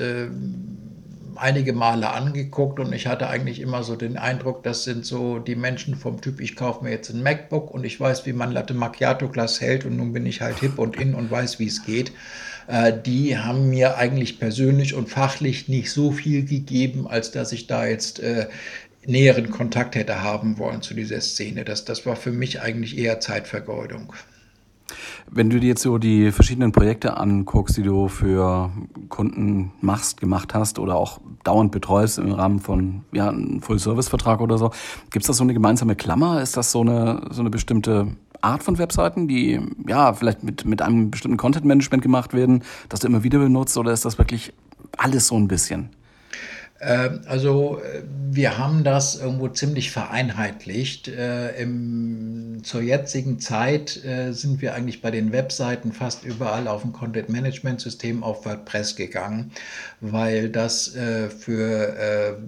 einige 1.36 1.72
Male 1.72 2.10
angeguckt 2.10 2.78
und 2.78 2.92
ich 2.92 3.06
hatte 3.06 3.28
eigentlich 3.28 3.60
immer 3.60 3.82
so 3.82 3.96
den 3.96 4.16
Eindruck, 4.16 4.62
das 4.62 4.84
sind 4.84 5.04
so 5.04 5.38
die 5.38 5.56
Menschen 5.56 5.96
vom 5.96 6.20
Typ, 6.20 6.40
ich 6.40 6.56
kaufe 6.56 6.84
mir 6.84 6.90
jetzt 6.90 7.10
ein 7.10 7.22
MacBook 7.22 7.70
und 7.70 7.84
ich 7.84 7.98
weiß, 7.98 8.26
wie 8.26 8.32
man 8.32 8.52
Latte 8.52 8.74
Macchiato 8.74 9.28
Glas 9.28 9.60
hält 9.60 9.84
und 9.84 9.96
nun 9.96 10.12
bin 10.12 10.24
ich 10.24 10.40
halt 10.40 10.60
hip 10.60 10.78
und 10.78 10.96
in 10.96 11.14
und 11.14 11.30
weiß, 11.30 11.58
wie 11.58 11.66
es 11.66 11.84
geht. 11.84 12.12
Äh, 12.66 12.92
die 13.04 13.38
haben 13.38 13.70
mir 13.70 13.96
eigentlich 13.96 14.38
persönlich 14.38 14.94
und 14.94 15.08
fachlich 15.08 15.68
nicht 15.68 15.90
so 15.90 16.10
viel 16.10 16.44
gegeben, 16.44 17.06
als 17.06 17.30
dass 17.30 17.52
ich 17.52 17.66
da 17.66 17.86
jetzt 17.86 18.20
äh, 18.20 18.48
näheren 19.06 19.50
Kontakt 19.50 19.94
hätte 19.94 20.22
haben 20.22 20.58
wollen 20.58 20.82
zu 20.82 20.94
dieser 20.94 21.20
Szene. 21.20 21.64
Das, 21.64 21.84
das 21.84 22.06
war 22.06 22.16
für 22.16 22.32
mich 22.32 22.60
eigentlich 22.60 22.96
eher 22.98 23.20
Zeitvergeudung. 23.20 24.12
Wenn 25.30 25.48
du 25.48 25.58
dir 25.58 25.68
jetzt 25.68 25.82
so 25.82 25.98
die 25.98 26.30
verschiedenen 26.30 26.72
Projekte 26.72 27.16
anguckst, 27.16 27.76
die 27.76 27.82
du 27.82 28.08
für 28.08 28.70
Kunden 29.08 29.72
machst, 29.80 30.20
gemacht 30.20 30.52
hast 30.54 30.78
oder 30.78 30.96
auch 30.96 31.20
dauernd 31.44 31.72
betreust 31.72 32.18
im 32.18 32.32
Rahmen 32.32 32.60
von 32.60 33.04
ja, 33.12 33.30
einem 33.30 33.62
Full-Service-Vertrag 33.62 34.40
oder 34.40 34.58
so, 34.58 34.70
gibt 35.10 35.22
es 35.22 35.28
da 35.28 35.32
so 35.32 35.44
eine 35.44 35.54
gemeinsame 35.54 35.96
Klammer? 35.96 36.42
Ist 36.42 36.56
das 36.56 36.72
so 36.72 36.82
eine, 36.82 37.28
so 37.30 37.40
eine 37.40 37.50
bestimmte 37.50 38.08
Art 38.42 38.62
von 38.62 38.78
Webseiten, 38.78 39.28
die 39.28 39.60
ja 39.86 40.12
vielleicht 40.12 40.42
mit, 40.42 40.64
mit 40.64 40.82
einem 40.82 41.10
bestimmten 41.10 41.36
Content-Management 41.36 42.02
gemacht 42.02 42.34
werden, 42.34 42.62
das 42.88 43.00
du 43.00 43.06
immer 43.06 43.22
wieder 43.22 43.38
benutzt 43.38 43.76
oder 43.76 43.92
ist 43.92 44.04
das 44.04 44.18
wirklich 44.18 44.52
alles 44.96 45.28
so 45.28 45.36
ein 45.36 45.48
bisschen? 45.48 45.90
Ähm, 46.82 47.20
also 47.26 47.78
äh, 47.78 48.02
wir 48.30 48.58
haben 48.58 48.82
das 48.82 49.20
irgendwo 49.20 49.48
ziemlich 49.48 49.90
vereinheitlicht. 49.90 51.06
Äh, 51.08 51.62
Im, 51.62 52.60
zur 52.64 52.82
jetzigen 52.82 53.38
Zeit 53.38 54.04
äh, 54.04 54.32
sind 54.32 54.60
wir 54.60 54.74
eigentlich 54.74 55.00
bei 55.00 55.10
den 55.10 55.32
Webseiten 55.32 55.92
fast 55.92 56.24
überall 56.24 56.66
auf 56.66 56.84
ein 56.84 56.92
Content-Management-System 56.92 58.24
auf 58.24 58.44
WordPress 58.44 58.96
gegangen, 58.96 59.52
weil 60.00 60.48
das 60.48 60.96
für 61.38 62.38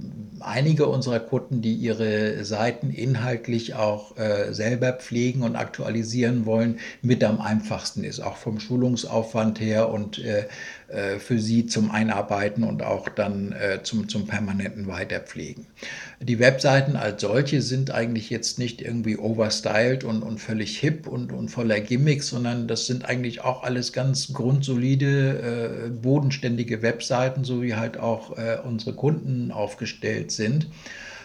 einige 0.41 0.87
unserer 0.87 1.21
Kunden, 1.21 1.63
die 1.63 1.75
ihre 1.75 2.45
Seiten 2.45 2.91
inhaltlich 2.91 3.75
auch 3.75 4.15
selber 4.51 4.93
pflegen 4.93 5.43
und 5.43 5.57
aktualisieren 5.57 6.47
wollen, 6.47 6.79
mit 7.03 7.25
am 7.25 7.41
einfachsten 7.41 8.05
ist, 8.05 8.21
auch 8.21 8.37
vom 8.37 8.61
Schulungsaufwand 8.61 9.61
her 9.61 9.89
und 9.91 10.21
für 11.19 11.39
sie 11.39 11.67
zum 11.67 11.91
Einarbeiten 11.91 12.65
und 12.65 12.83
auch 12.83 13.09
dann 13.09 13.53
äh, 13.53 13.83
zum, 13.83 14.09
zum 14.09 14.27
permanenten 14.27 14.87
Weiterpflegen. 14.87 15.67
Die 16.21 16.39
Webseiten 16.39 16.97
als 16.97 17.21
solche 17.21 17.63
sind 17.63 17.91
eigentlich 17.91 18.31
jetzt 18.31 18.59
nicht 18.59 18.81
irgendwie 18.81 19.17
overstyled 19.17 20.05
und, 20.05 20.23
und 20.23 20.39
völlig 20.39 20.79
hip 20.79 21.07
und, 21.07 21.33
und 21.33 21.49
voller 21.49 21.81
Gimmicks, 21.81 22.29
sondern 22.29 22.69
das 22.69 22.87
sind 22.87 23.05
eigentlich 23.05 23.43
auch 23.43 23.63
alles 23.63 23.93
ganz 23.93 24.33
grundsolide, 24.33 25.87
äh, 25.87 25.91
bodenständige 25.91 26.83
Webseiten, 26.83 27.45
so 27.45 27.63
wie 27.63 27.75
halt 27.75 27.99
auch 27.99 28.37
äh, 28.39 28.59
unsere 28.63 28.95
Kunden 28.95 29.51
aufgestellt 29.51 30.31
sind. 30.31 30.69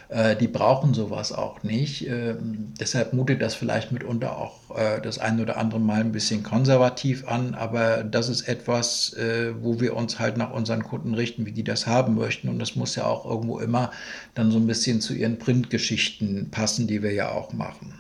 Äh, 0.09 0.35
die 0.35 0.47
brauchen 0.47 0.95
sowas 0.95 1.31
auch 1.31 1.61
nicht. 1.61 2.07
Ähm, 2.07 2.73
deshalb 2.79 3.13
mutet 3.13 3.41
das 3.43 3.53
vielleicht 3.53 3.91
mitunter 3.91 4.37
auch 4.37 4.75
äh, 4.75 4.99
das 5.01 5.19
ein 5.19 5.39
oder 5.39 5.57
andere 5.57 5.79
Mal 5.79 6.01
ein 6.01 6.11
bisschen 6.11 6.41
konservativ 6.41 7.27
an, 7.27 7.53
aber 7.53 8.03
das 8.03 8.27
ist 8.27 8.47
etwas, 8.47 9.13
äh, 9.13 9.53
wo 9.61 9.79
wir 9.79 9.95
uns 9.95 10.17
halt 10.17 10.35
nach 10.37 10.51
unseren 10.51 10.83
Kunden 10.83 11.13
richten, 11.13 11.45
wie 11.45 11.51
die 11.51 11.63
das 11.63 11.85
haben 11.85 12.15
möchten. 12.15 12.49
Und 12.49 12.57
das 12.57 12.75
muss 12.75 12.95
ja 12.95 13.05
auch 13.05 13.23
irgendwo 13.25 13.59
immer 13.59 13.91
dann 14.33 14.51
so 14.51 14.57
ein 14.57 14.65
bisschen 14.67 14.99
zu 14.99 15.13
ihren 15.13 15.37
Printgeschichten 15.37 16.49
passen, 16.49 16.87
die 16.87 17.03
wir 17.03 17.13
ja 17.13 17.31
auch 17.31 17.53
machen. 17.53 17.93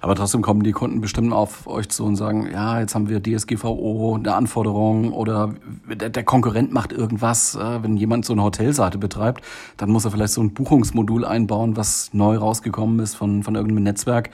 Aber 0.00 0.14
trotzdem 0.14 0.42
kommen 0.42 0.62
die 0.62 0.72
Kunden 0.72 1.00
bestimmt 1.00 1.32
auf 1.32 1.66
euch 1.66 1.88
zu 1.88 2.04
und 2.04 2.16
sagen, 2.16 2.48
ja, 2.52 2.80
jetzt 2.80 2.94
haben 2.94 3.08
wir 3.08 3.22
DSGVO, 3.22 4.16
eine 4.18 4.34
Anforderung 4.34 5.12
oder 5.12 5.54
der, 5.88 6.24
Konkurrent 6.24 6.72
macht 6.72 6.92
irgendwas. 6.92 7.54
Äh, 7.54 7.82
wenn 7.82 7.96
jemand 7.96 8.24
so 8.24 8.32
eine 8.32 8.42
Hotelseite 8.42 8.98
betreibt, 8.98 9.44
dann 9.76 9.90
muss 9.90 10.04
er 10.04 10.10
vielleicht 10.10 10.32
so 10.32 10.42
ein 10.42 10.54
Buchungsmodul 10.54 11.24
einbauen, 11.24 11.76
was 11.76 12.10
neu 12.12 12.36
rausgekommen 12.36 12.98
ist 13.00 13.14
von, 13.14 13.42
von 13.42 13.54
irgendeinem 13.54 13.84
Netzwerk. 13.84 14.30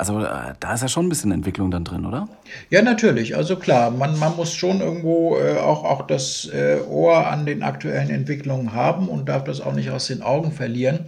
Also 0.00 0.20
äh, 0.20 0.54
da 0.60 0.72
ist 0.72 0.80
ja 0.80 0.88
schon 0.88 1.06
ein 1.06 1.08
bisschen 1.10 1.30
Entwicklung 1.30 1.70
dann 1.70 1.84
drin, 1.84 2.06
oder? 2.06 2.26
Ja, 2.70 2.80
natürlich. 2.80 3.36
Also 3.36 3.56
klar, 3.56 3.90
man, 3.90 4.18
man 4.18 4.34
muss 4.34 4.54
schon 4.54 4.80
irgendwo 4.80 5.36
äh, 5.36 5.58
auch, 5.58 5.84
auch 5.84 6.06
das 6.06 6.48
äh, 6.54 6.78
Ohr 6.88 7.26
an 7.26 7.44
den 7.44 7.62
aktuellen 7.62 8.08
Entwicklungen 8.08 8.72
haben 8.72 9.10
und 9.10 9.28
darf 9.28 9.44
das 9.44 9.60
auch 9.60 9.74
nicht 9.74 9.90
aus 9.90 10.06
den 10.06 10.22
Augen 10.22 10.52
verlieren. 10.52 11.00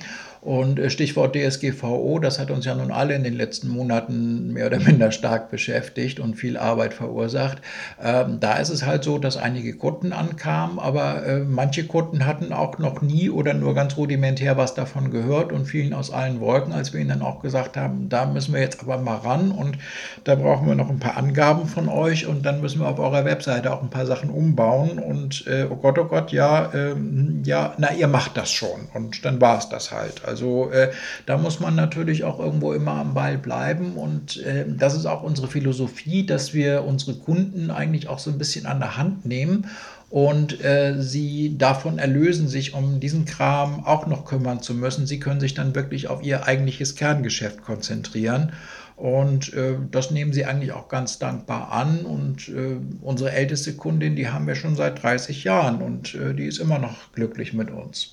Und 0.43 0.81
äh, 0.81 0.91
Stichwort 0.91 1.37
DSGVO, 1.37 2.19
das 2.19 2.41
hat 2.41 2.51
uns 2.51 2.65
ja 2.65 2.75
nun 2.75 2.91
alle 2.91 3.15
in 3.15 3.23
den 3.23 3.35
letzten 3.35 3.69
Monaten 3.69 4.53
mehr 4.53 4.67
oder 4.67 4.81
minder 4.81 5.13
stark 5.13 5.53
beschäftigt 5.53 6.19
und 6.19 6.35
viel 6.35 6.57
Arbeit 6.57 6.95
verursacht. 6.95 7.59
Ähm, 8.03 8.41
da 8.41 8.55
ist 8.55 8.71
es 8.71 8.85
halt 8.85 9.05
so, 9.05 9.19
dass 9.19 9.37
einige 9.37 9.77
Kunden 9.77 10.13
ankamen, 10.13 10.81
aber 10.81 11.25
äh, 11.25 11.39
manche 11.39 11.87
Kunden 11.87 12.27
hatten 12.27 12.53
auch 12.53 12.79
noch 12.79 13.03
nie 13.03 13.31
oder 13.31 13.55
nur 13.55 13.73
ganz 13.77 13.97
rudimentär 13.97 14.57
was 14.57 14.75
davon 14.75 15.13
gehört 15.13 15.53
und 15.53 15.67
fielen 15.67 15.95
aus 15.95 16.11
allen 16.11 16.41
Wolken, 16.41 16.73
als 16.73 16.93
wir 16.93 16.99
ihnen 16.99 17.11
dann 17.11 17.23
auch 17.23 17.41
gesagt 17.41 17.77
haben, 17.77 18.09
da 18.09 18.27
müssen 18.27 18.53
wir 18.53 18.61
jetzt 18.61 18.83
aber 18.83 18.99
mal 18.99 19.19
ran 19.19 19.53
und 19.53 19.79
da 20.25 20.35
brauchen 20.35 20.67
wir 20.67 20.75
noch 20.75 20.91
ein 20.91 20.99
paar 20.99 21.19
Angaben 21.19 21.69
von 21.69 21.89
euch 21.89 22.27
und 22.27 22.45
dann 22.45 22.61
müssen 22.61 22.81
wir 22.81 22.89
auf 22.89 22.99
eurer 22.99 23.25
Webseite 23.25 23.73
auch 23.73 23.81
ein 23.81 23.91
paar 23.91 24.07
Sachen 24.07 24.29
umbauen 24.29 24.99
und 24.99 25.47
äh, 25.47 25.69
oh 25.71 25.77
Gott, 25.77 26.01
oh 26.01 26.07
Gott, 26.07 26.33
ja, 26.33 26.75
ähm, 26.75 27.43
ja, 27.45 27.75
na, 27.79 27.93
ihr 27.93 28.09
macht 28.09 28.37
das 28.37 28.51
schon 28.51 28.89
und 28.93 29.25
dann 29.25 29.41
war 29.41 29.59
es 29.59 29.69
das 29.69 29.93
halt. 29.93 30.23
Also 30.25 30.32
äh, 30.71 30.91
da 31.27 31.39
muss 31.39 31.61
man 31.61 31.75
natürlich 31.75 32.25
auch 32.25 32.39
irgendwo 32.39 32.73
immer 32.73 32.93
am 32.93 33.15
Ball 33.15 33.39
bleiben 33.39 33.95
und 33.95 34.39
äh, 34.39 34.65
das 34.69 34.95
ist 34.95 35.07
auch 35.07 35.23
unsere 35.23 35.49
Philosophie, 35.49 36.25
dass 36.27 36.55
wir 36.55 36.85
unsere 36.85 37.15
Kunden 37.15 37.71
eigentlich 37.71 38.09
auch 38.09 38.19
so 38.19 38.31
ein 38.31 38.39
bisschen 38.39 38.67
an 38.67 38.81
der 38.81 38.97
Hand 38.97 39.27
nehmen 39.27 39.67
und 40.13 40.63
äh, 40.63 41.01
sie 41.01 41.57
davon 41.57 41.99
erlösen, 41.99 42.47
sich 42.47 42.75
um 42.75 43.01
diesen 43.01 43.25
Kram 43.25 43.87
auch 43.87 44.07
noch 44.07 44.27
kümmern 44.27 44.61
zu 44.61 44.75
müssen. 44.75 45.07
Sie 45.07 45.19
können 45.19 45.41
sich 45.41 45.55
dann 45.55 45.75
wirklich 45.75 46.09
auf 46.09 46.23
ihr 46.23 46.47
eigentliches 46.47 46.97
Kerngeschäft 46.97 47.63
konzentrieren. 47.63 48.53
Und 48.97 49.55
äh, 49.55 49.77
das 49.91 50.11
nehmen 50.11 50.35
sie 50.35 50.45
eigentlich 50.45 50.73
auch 50.73 50.89
ganz 50.89 51.19
dankbar 51.19 51.73
an. 51.73 52.05
Und 52.05 52.51
äh, 52.51 52.77
unsere 53.01 53.33
älteste 53.33 53.73
Kundin, 53.73 54.15
die 54.15 54.29
haben 54.29 54.47
wir 54.47 54.55
schon 54.55 54.77
seit 54.77 55.03
30 55.03 55.45
Jahren 55.45 55.81
und 55.81 56.15
äh, 56.15 56.35
die 56.35 56.45
ist 56.45 56.59
immer 56.59 56.79
noch 56.79 57.11
glücklich 57.13 57.55
mit 57.55 57.71
uns. 57.71 58.13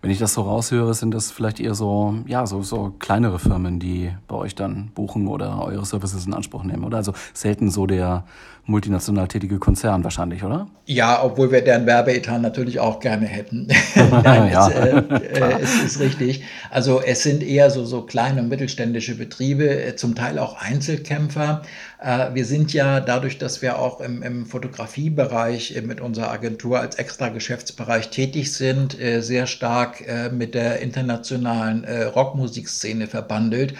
Wenn 0.00 0.10
ich 0.12 0.18
das 0.18 0.34
so 0.34 0.42
raushöre, 0.42 0.94
sind 0.94 1.12
das 1.12 1.32
vielleicht 1.32 1.58
eher 1.58 1.74
so, 1.74 2.14
ja, 2.26 2.46
so, 2.46 2.62
so 2.62 2.94
kleinere 3.00 3.40
Firmen, 3.40 3.80
die 3.80 4.12
bei 4.28 4.36
euch 4.36 4.54
dann 4.54 4.92
buchen 4.94 5.26
oder 5.26 5.64
eure 5.64 5.84
Services 5.84 6.24
in 6.24 6.34
Anspruch 6.34 6.62
nehmen, 6.62 6.84
oder? 6.84 6.98
Also 6.98 7.14
selten 7.34 7.70
so 7.70 7.86
der 7.86 8.24
multinational 8.68 9.26
tätige 9.26 9.58
Konzern 9.58 10.04
wahrscheinlich, 10.04 10.44
oder? 10.44 10.68
Ja, 10.84 11.24
obwohl 11.24 11.50
wir 11.50 11.62
deren 11.64 11.86
Werbeetat 11.86 12.40
natürlich 12.40 12.78
auch 12.78 13.00
gerne 13.00 13.26
hätten. 13.26 13.66
Nein, 13.96 14.52
ja, 14.52 14.68
es, 14.68 14.74
äh, 14.74 14.98
äh, 14.98 15.60
es, 15.62 15.82
ist 15.82 16.00
richtig. 16.00 16.44
Also 16.70 17.00
es 17.02 17.22
sind 17.22 17.42
eher 17.42 17.70
so, 17.70 17.84
so 17.84 18.02
kleine 18.02 18.42
und 18.42 18.48
mittelständische 18.48 19.16
Betriebe, 19.16 19.68
äh, 19.68 19.96
zum 19.96 20.14
Teil 20.14 20.38
auch 20.38 20.60
Einzelkämpfer. 20.60 21.62
Äh, 22.00 22.34
wir 22.34 22.44
sind 22.44 22.72
ja 22.72 23.00
dadurch, 23.00 23.38
dass 23.38 23.60
wir 23.60 23.78
auch 23.78 24.00
im, 24.00 24.22
im 24.22 24.46
Fotografiebereich 24.46 25.76
äh, 25.76 25.82
mit 25.82 26.00
unserer 26.00 26.30
Agentur 26.30 26.78
als 26.80 26.96
extra 26.96 27.28
Geschäftsbereich 27.28 28.10
tätig 28.10 28.52
sind, 28.52 28.98
äh, 29.00 29.20
sehr 29.20 29.46
stark 29.46 30.04
mit 30.32 30.54
der 30.54 30.80
internationalen 30.80 31.84
Rockmusikszene 31.84 33.06
verbandelt 33.06 33.74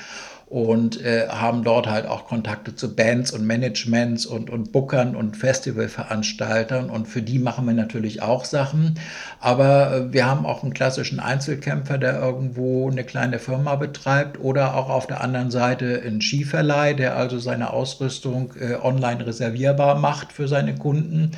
und 0.49 1.05
äh, 1.05 1.29
haben 1.29 1.63
dort 1.63 1.89
halt 1.89 2.07
auch 2.07 2.27
Kontakte 2.27 2.75
zu 2.75 2.97
Bands 2.97 3.33
und 3.33 3.47
Managements 3.47 4.25
und, 4.25 4.49
und 4.49 4.73
Bookern 4.73 5.15
und 5.15 5.37
Festivalveranstaltern 5.37 6.89
und 6.89 7.07
für 7.07 7.21
die 7.21 7.39
machen 7.39 7.67
wir 7.67 7.75
natürlich 7.75 8.23
auch 8.23 8.47
Sachen. 8.47 8.99
Aber 9.41 9.93
äh, 9.93 10.13
wir 10.13 10.27
haben 10.27 10.47
auch 10.47 10.63
einen 10.63 10.73
klassischen 10.73 11.21
Einzelkämpfer, 11.21 11.99
der 11.99 12.19
irgendwo 12.19 12.91
eine 12.91 13.05
kleine 13.05 13.39
Firma 13.39 13.77
betreibt 13.77 14.41
oder 14.41 14.75
auch 14.75 14.89
auf 14.89 15.07
der 15.07 15.21
anderen 15.21 15.51
Seite 15.51 16.01
einen 16.05 16.23
Skiverleih, 16.23 16.95
der 16.95 17.17
also 17.17 17.39
seine 17.39 17.75
Ausrüstung 17.75 18.55
äh, 18.59 18.77
online 18.77 19.27
reservierbar 19.27 19.99
macht 19.99 20.33
für 20.33 20.49
seine 20.49 20.75
Kunden 20.75 21.33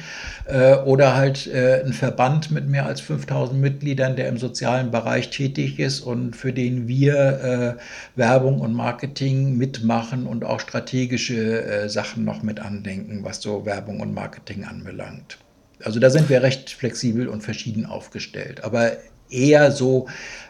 äh, 0.46 0.76
oder 0.76 1.16
halt 1.16 1.48
äh, 1.48 1.82
ein 1.84 1.94
Verband 1.94 2.52
mit 2.52 2.68
mehr 2.68 2.86
als 2.86 3.00
5000 3.00 3.60
Mitgliedern, 3.60 4.14
der 4.14 4.28
im 4.28 4.38
sozialen 4.38 4.92
Bereich 4.92 5.30
tätig 5.30 5.80
ist 5.80 5.98
und 5.98 6.36
für 6.36 6.52
den 6.52 6.86
wir 6.86 7.76
äh, 7.76 8.18
Werbung 8.18 8.60
und 8.60 8.72
Marketing 8.72 8.99
Marketing 9.00 9.56
mitmachen 9.56 10.26
und 10.26 10.44
auch 10.44 10.60
strategische 10.60 11.64
äh, 11.64 11.88
Sachen 11.88 12.26
noch 12.26 12.42
mit 12.42 12.60
andenken, 12.60 13.24
was 13.24 13.40
so 13.40 13.64
Werbung 13.64 14.00
und 14.00 14.12
Marketing 14.12 14.64
anbelangt. 14.64 15.38
Also 15.82 15.98
da 16.00 16.10
sind 16.10 16.28
wir 16.28 16.42
recht 16.42 16.68
flexibel 16.68 17.26
und 17.26 17.42
verschieden 17.42 17.86
aufgestellt, 17.86 18.62
aber 18.62 18.98
eher 19.30 19.72
so 19.72 20.06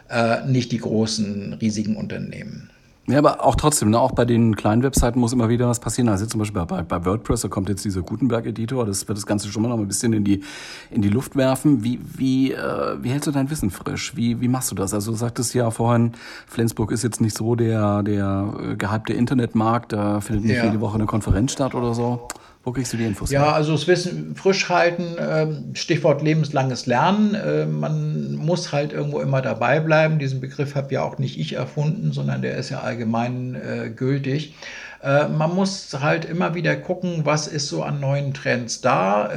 äh, 0.09 0.45
nicht 0.45 0.73
die 0.73 0.79
großen, 0.79 1.53
riesigen 1.61 1.95
Unternehmen. 1.95 2.69
Ja, 3.07 3.17
aber 3.17 3.43
auch 3.43 3.55
trotzdem, 3.55 3.89
ne, 3.89 3.99
auch 3.99 4.11
bei 4.11 4.25
den 4.25 4.55
kleinen 4.55 4.83
Webseiten 4.83 5.19
muss 5.19 5.33
immer 5.33 5.49
wieder 5.49 5.67
was 5.67 5.79
passieren. 5.79 6.07
Also 6.07 6.27
zum 6.27 6.39
Beispiel 6.39 6.63
bei, 6.65 6.83
bei 6.83 7.03
WordPress, 7.03 7.41
da 7.41 7.47
kommt 7.47 7.67
jetzt 7.67 7.83
dieser 7.83 8.03
Gutenberg-Editor, 8.03 8.85
das 8.85 9.07
wird 9.07 9.17
das 9.17 9.25
Ganze 9.25 9.47
schon 9.47 9.63
mal 9.63 9.69
noch 9.69 9.79
ein 9.79 9.87
bisschen 9.87 10.13
in 10.13 10.23
die, 10.23 10.43
in 10.91 11.01
die 11.01 11.09
Luft 11.09 11.35
werfen. 11.35 11.83
Wie, 11.83 11.99
wie, 12.03 12.51
äh, 12.51 12.97
wie 13.01 13.09
hältst 13.09 13.27
du 13.27 13.31
dein 13.31 13.49
Wissen 13.49 13.71
frisch? 13.71 14.15
Wie, 14.15 14.39
wie 14.39 14.47
machst 14.47 14.69
du 14.69 14.75
das? 14.75 14.93
Also 14.93 15.11
du 15.11 15.17
sagtest 15.17 15.53
ja 15.55 15.71
vorhin, 15.71 16.11
Flensburg 16.47 16.91
ist 16.91 17.03
jetzt 17.03 17.21
nicht 17.21 17.35
so 17.35 17.55
der, 17.55 18.03
der 18.03 18.53
äh, 18.59 18.75
gehypte 18.75 19.13
Internetmarkt, 19.13 19.93
da 19.93 20.21
findet 20.21 20.45
nicht 20.45 20.57
ja. 20.57 20.65
jede 20.65 20.79
Woche 20.79 20.95
eine 20.95 21.07
Konferenz 21.07 21.53
statt 21.53 21.73
oder 21.73 21.95
so. 21.95 22.27
Wo 22.63 22.71
kriegst 22.71 22.93
du 22.93 22.97
die 22.97 23.05
Infos? 23.05 23.31
Ja, 23.31 23.51
also 23.53 23.71
das 23.71 23.87
Wissen 23.87 24.35
frisch 24.35 24.69
halten, 24.69 25.15
ähm, 25.19 25.73
Stichwort 25.73 26.21
lebenslanges 26.21 26.85
Lernen. 26.85 27.33
Äh, 27.33 27.65
man 27.65 28.35
muss 28.35 28.71
halt 28.71 28.93
irgendwo 28.93 29.19
immer 29.19 29.41
dabei 29.41 29.79
bleiben. 29.79 30.19
Diesen 30.19 30.41
Begriff 30.41 30.75
habe 30.75 30.93
ja 30.93 31.01
auch 31.01 31.17
nicht 31.17 31.39
ich 31.39 31.53
erfunden, 31.53 32.11
sondern 32.11 32.43
der 32.43 32.57
ist 32.57 32.69
ja 32.69 32.81
allgemein 32.81 33.55
äh, 33.55 33.89
gültig. 33.89 34.53
Äh, 35.01 35.27
man 35.27 35.55
muss 35.55 35.97
halt 35.99 36.25
immer 36.25 36.53
wieder 36.53 36.75
gucken, 36.75 37.21
was 37.23 37.47
ist 37.47 37.67
so 37.67 37.81
an 37.81 37.99
neuen 37.99 38.33
Trends 38.35 38.81
da. 38.81 39.31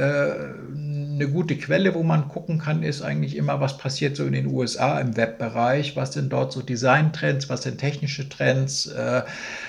Eine 1.15 1.29
gute 1.29 1.55
Quelle, 1.55 1.95
wo 1.95 2.03
man 2.03 2.27
gucken 2.27 2.59
kann, 2.59 2.83
ist 2.83 3.01
eigentlich 3.01 3.37
immer, 3.37 3.61
was 3.61 3.77
passiert 3.77 4.17
so 4.17 4.25
in 4.25 4.33
den 4.33 4.47
USA 4.47 4.99
im 4.99 5.15
Webbereich, 5.15 5.95
was 5.95 6.11
sind 6.11 6.33
dort 6.33 6.51
so 6.51 6.61
Designtrends, 6.61 7.47
was 7.47 7.63
sind 7.63 7.77
technische 7.77 8.27
Trends? 8.27 8.93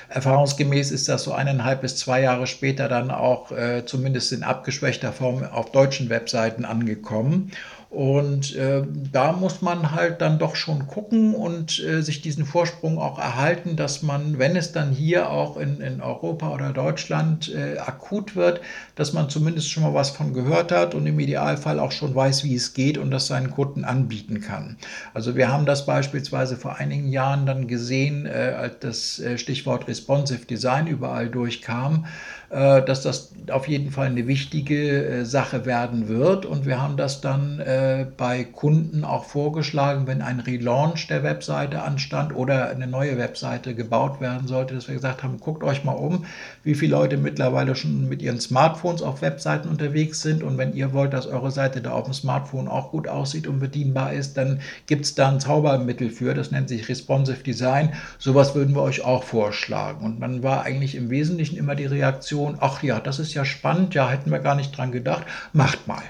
Erfahrungsgemäß 0.09 0.91
ist 0.91 1.09
das 1.09 1.23
so 1.23 1.33
eineinhalb 1.33 1.83
bis 1.83 1.97
zwei 1.97 2.23
Jahre 2.23 2.49
später 2.49 2.89
dann 2.89 3.13
auch 3.13 3.53
äh, 3.53 3.85
zumindest 3.87 4.33
in 4.33 4.43
abgeschwächter 4.43 5.13
Form 5.13 5.45
auf 5.45 5.71
deutschen 5.71 6.11
Webseiten 6.11 6.65
angekommen. 6.65 7.53
Und 7.89 8.57
äh, 8.57 8.83
da 9.13 9.33
muss 9.33 9.63
man 9.63 9.93
halt 9.93 10.21
dann 10.21 10.41
doch 10.41 10.57
schon 10.57 10.89
gucken 10.89 11.35
und 11.35 11.79
äh, 11.79 12.03
sich 12.03 12.21
diesen 12.21 12.45
Vorsprung 12.45 12.99
auch 12.99 13.19
erhalten, 13.19 13.77
dass 13.77 14.03
man, 14.03 14.39
wenn 14.39 14.57
es 14.57 14.73
dann 14.73 14.91
hier 14.91 15.31
auch 15.31 15.57
in, 15.57 15.81
in 15.81 16.01
Europa 16.01 16.53
oder 16.53 16.73
Deutschland 16.73 17.55
äh, 17.55 17.79
akut 17.79 18.35
wird, 18.35 18.61
dass 18.97 19.13
man 19.13 19.31
zumindest 19.31 19.71
schon 19.71 19.85
mal 19.85 19.95
was 19.95 20.11
von 20.11 20.35
gehört 20.35 20.73
hat 20.73 20.97
und 20.97 21.07
im 21.07 21.21
Idealfall 21.21 21.79
auch 21.79 21.93
schon 21.93 22.15
weiß, 22.15 22.43
wie 22.43 22.57
es 22.57 22.75
geht 22.75 22.99
und 22.99 23.13
das 23.13 23.29
seinen 23.29 23.53
Kunden 23.53 23.85
anbieten 23.85 24.41
kann. 24.41 24.79
Also 25.15 25.37
wir 25.37 25.53
haben 25.53 25.65
das 25.65 25.87
beispielsweise 25.87 26.57
vor 26.57 26.77
einigen 26.77 27.09
Jahren 27.09 27.47
dann 27.47 27.69
gesehen, 27.69 28.27
äh, 28.27 28.55
als 28.59 28.81
das 28.81 29.19
äh, 29.21 29.39
Stichwort 29.39 29.87
Responsive 29.87 30.45
Design 30.45 30.89
überall 30.89 31.29
durchkam 31.29 32.07
dass 32.51 33.03
das 33.03 33.33
auf 33.51 33.69
jeden 33.69 33.91
Fall 33.91 34.07
eine 34.07 34.27
wichtige 34.27 35.05
äh, 35.05 35.25
Sache 35.25 35.67
werden 35.67 36.09
wird. 36.09 36.47
Und 36.47 36.67
wir 36.67 36.81
haben 36.81 36.97
das 36.97 37.21
dann 37.21 37.61
äh, 37.61 38.07
bei 38.17 38.45
Kunden 38.45 39.05
auch 39.05 39.25
vorgeschlagen, 39.25 40.07
wenn 40.07 40.23
ein 40.23 40.41
Relaunch 40.41 41.07
der 41.09 41.23
Webseite 41.23 41.83
anstand 41.83 42.35
oder 42.35 42.69
eine 42.69 42.87
neue 42.87 43.19
Webseite 43.19 43.75
gebaut 43.75 44.21
werden 44.21 44.49
sollte, 44.49 44.75
dass 44.75 44.89
wir 44.89 44.95
gesagt 44.95 45.23
haben, 45.23 45.39
guckt 45.39 45.63
euch 45.63 45.85
mal 45.85 45.93
um, 45.93 46.25
wie 46.63 46.75
viele 46.75 46.93
Leute 46.93 47.17
mittlerweile 47.17 47.75
schon 47.75 48.09
mit 48.09 48.23
ihren 48.23 48.41
Smartphones 48.41 49.03
auf 49.03 49.23
Webseiten 49.23 49.69
unterwegs 49.69 50.23
sind. 50.23 50.43
Und 50.43 50.59
wenn 50.59 50.75
ihr 50.75 50.93
wollt, 50.93 51.13
dass 51.13 51.27
eure 51.27 51.51
Seite 51.51 51.81
da 51.81 51.93
auf 51.93 52.05
dem 52.05 52.15
Smartphone 52.15 52.69
auch 52.69 52.91
gut 52.91 53.09
aussieht 53.09 53.47
und 53.47 53.61
bedienbar 53.61 54.13
ist, 54.13 54.37
dann 54.37 54.61
gibt 54.87 55.05
es 55.05 55.15
da 55.15 55.29
ein 55.29 55.41
Zaubermittel 55.41 56.11
für. 56.11 56.35
Das 56.35 56.51
nennt 56.51 56.69
sich 56.69 56.89
Responsive 56.89 57.43
Design. 57.43 57.93
Sowas 58.19 58.55
würden 58.55 58.75
wir 58.75 58.83
euch 58.83 59.05
auch 59.05 59.25
vorschlagen. 59.25 60.05
Und 60.05 60.21
dann 60.21 60.43
war 60.43 60.63
eigentlich 60.63 60.95
im 60.95 61.11
Wesentlichen 61.11 61.57
immer 61.57 61.75
die 61.75 61.87
Reaktion, 61.87 62.36
ach 62.61 62.83
ja, 62.83 63.01
das 63.01 63.19
ist 63.19 63.35
ja 63.35 63.45
spannend, 63.45 63.95
ja, 63.95 64.09
hätten 64.09 64.31
wir 64.31 64.39
gar 64.39 64.55
nicht 64.55 64.77
dran 64.77 64.93
gedacht, 64.93 65.25
macht 65.53 65.87
mal. 65.87 66.03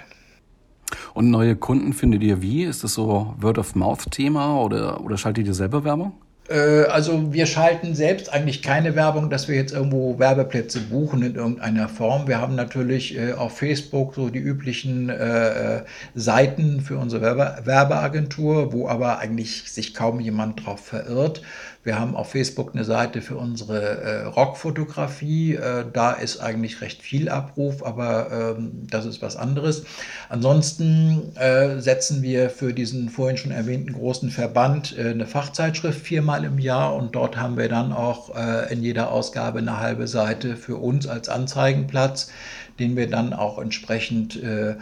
Und 1.15 1.31
neue 1.31 1.57
Kunden 1.57 1.93
findet 1.93 2.23
ihr 2.23 2.43
wie? 2.43 2.65
Ist 2.65 2.85
das 2.85 2.95
so 2.95 3.35
Word-of-Mouth-Thema 3.39 4.61
oder, 4.61 5.01
oder 5.01 5.17
schaltet 5.17 5.47
ihr 5.47 5.55
selber 5.55 5.85
Werbung? 5.85 6.13
Äh, 6.49 6.85
also 6.85 7.33
wir 7.33 7.47
schalten 7.47 7.95
selbst 7.95 8.33
eigentlich 8.33 8.63
keine 8.63 8.95
Werbung, 8.95 9.31
dass 9.31 9.49
wir 9.49 9.57
jetzt 9.57 9.73
irgendwo 9.73 10.19
Werbeplätze 10.19 10.81
buchen 10.81 11.23
in 11.23 11.35
irgendeiner 11.35 11.89
Form. 11.89 12.29
Wir 12.29 12.41
haben 12.41 12.55
natürlich 12.55 13.17
äh, 13.17 13.33
auf 13.33 13.59
Facebook 13.59 14.15
so 14.15 14.29
die 14.29 14.39
üblichen 14.39 15.09
äh, 15.09 15.83
Seiten 16.15 16.81
für 16.81 16.99
unsere 16.99 17.23
Werbe 17.23 17.57
Werbeagentur, 17.65 18.73
wo 18.73 18.89
aber 18.89 19.19
eigentlich 19.19 19.71
sich 19.71 19.95
kaum 19.95 20.21
jemand 20.21 20.65
drauf 20.65 20.81
verirrt. 20.81 21.43
Wir 21.87 22.01
haben 22.01 22.17
auf 22.17 22.33
Facebook 22.33 22.75
eine 22.75 22.83
Seite 22.83 23.23
für 23.23 23.37
unsere 23.37 23.81
äh, 23.81 24.23
Rockfotografie. 24.25 25.55
Äh, 25.55 25.85
da 25.93 26.11
ist 26.11 26.41
eigentlich 26.41 26.81
recht 26.81 27.01
viel 27.01 27.29
Abruf, 27.29 27.87
aber 27.87 28.57
ähm, 28.59 28.73
das 28.91 29.07
ist 29.07 29.23
was 29.23 29.37
anderes. 29.37 29.85
Ansonsten 30.29 31.37
äh, 31.37 31.79
setzen 31.79 32.23
wir 32.23 32.51
für 32.51 32.75
diesen 32.75 33.09
vorhin 33.09 33.37
schon 33.37 33.53
erwähnten 33.53 33.93
großen 33.93 34.31
Verband 34.31 34.99
äh, 34.99 35.11
eine 35.11 35.27
Fachzeitschrift 35.27 36.01
viermal 36.01 36.43
im 36.43 36.59
Jahr 36.59 36.93
und 36.93 37.15
dort 37.15 37.37
haben 37.37 37.57
wir 37.57 37.69
dann 37.69 37.93
auch 37.93 38.35
äh, 38.35 38.73
in 38.73 38.83
jeder 38.83 39.13
Ausgabe 39.13 39.61
eine 39.61 39.79
halbe 39.79 40.09
Seite 40.09 40.57
für 40.57 40.79
uns 40.79 41.07
als 41.07 41.29
Anzeigenplatz, 41.29 42.33
den 42.81 42.97
wir 42.97 43.09
dann 43.09 43.33
auch 43.33 43.61
entsprechend 43.61 44.43
äh, 44.43 44.75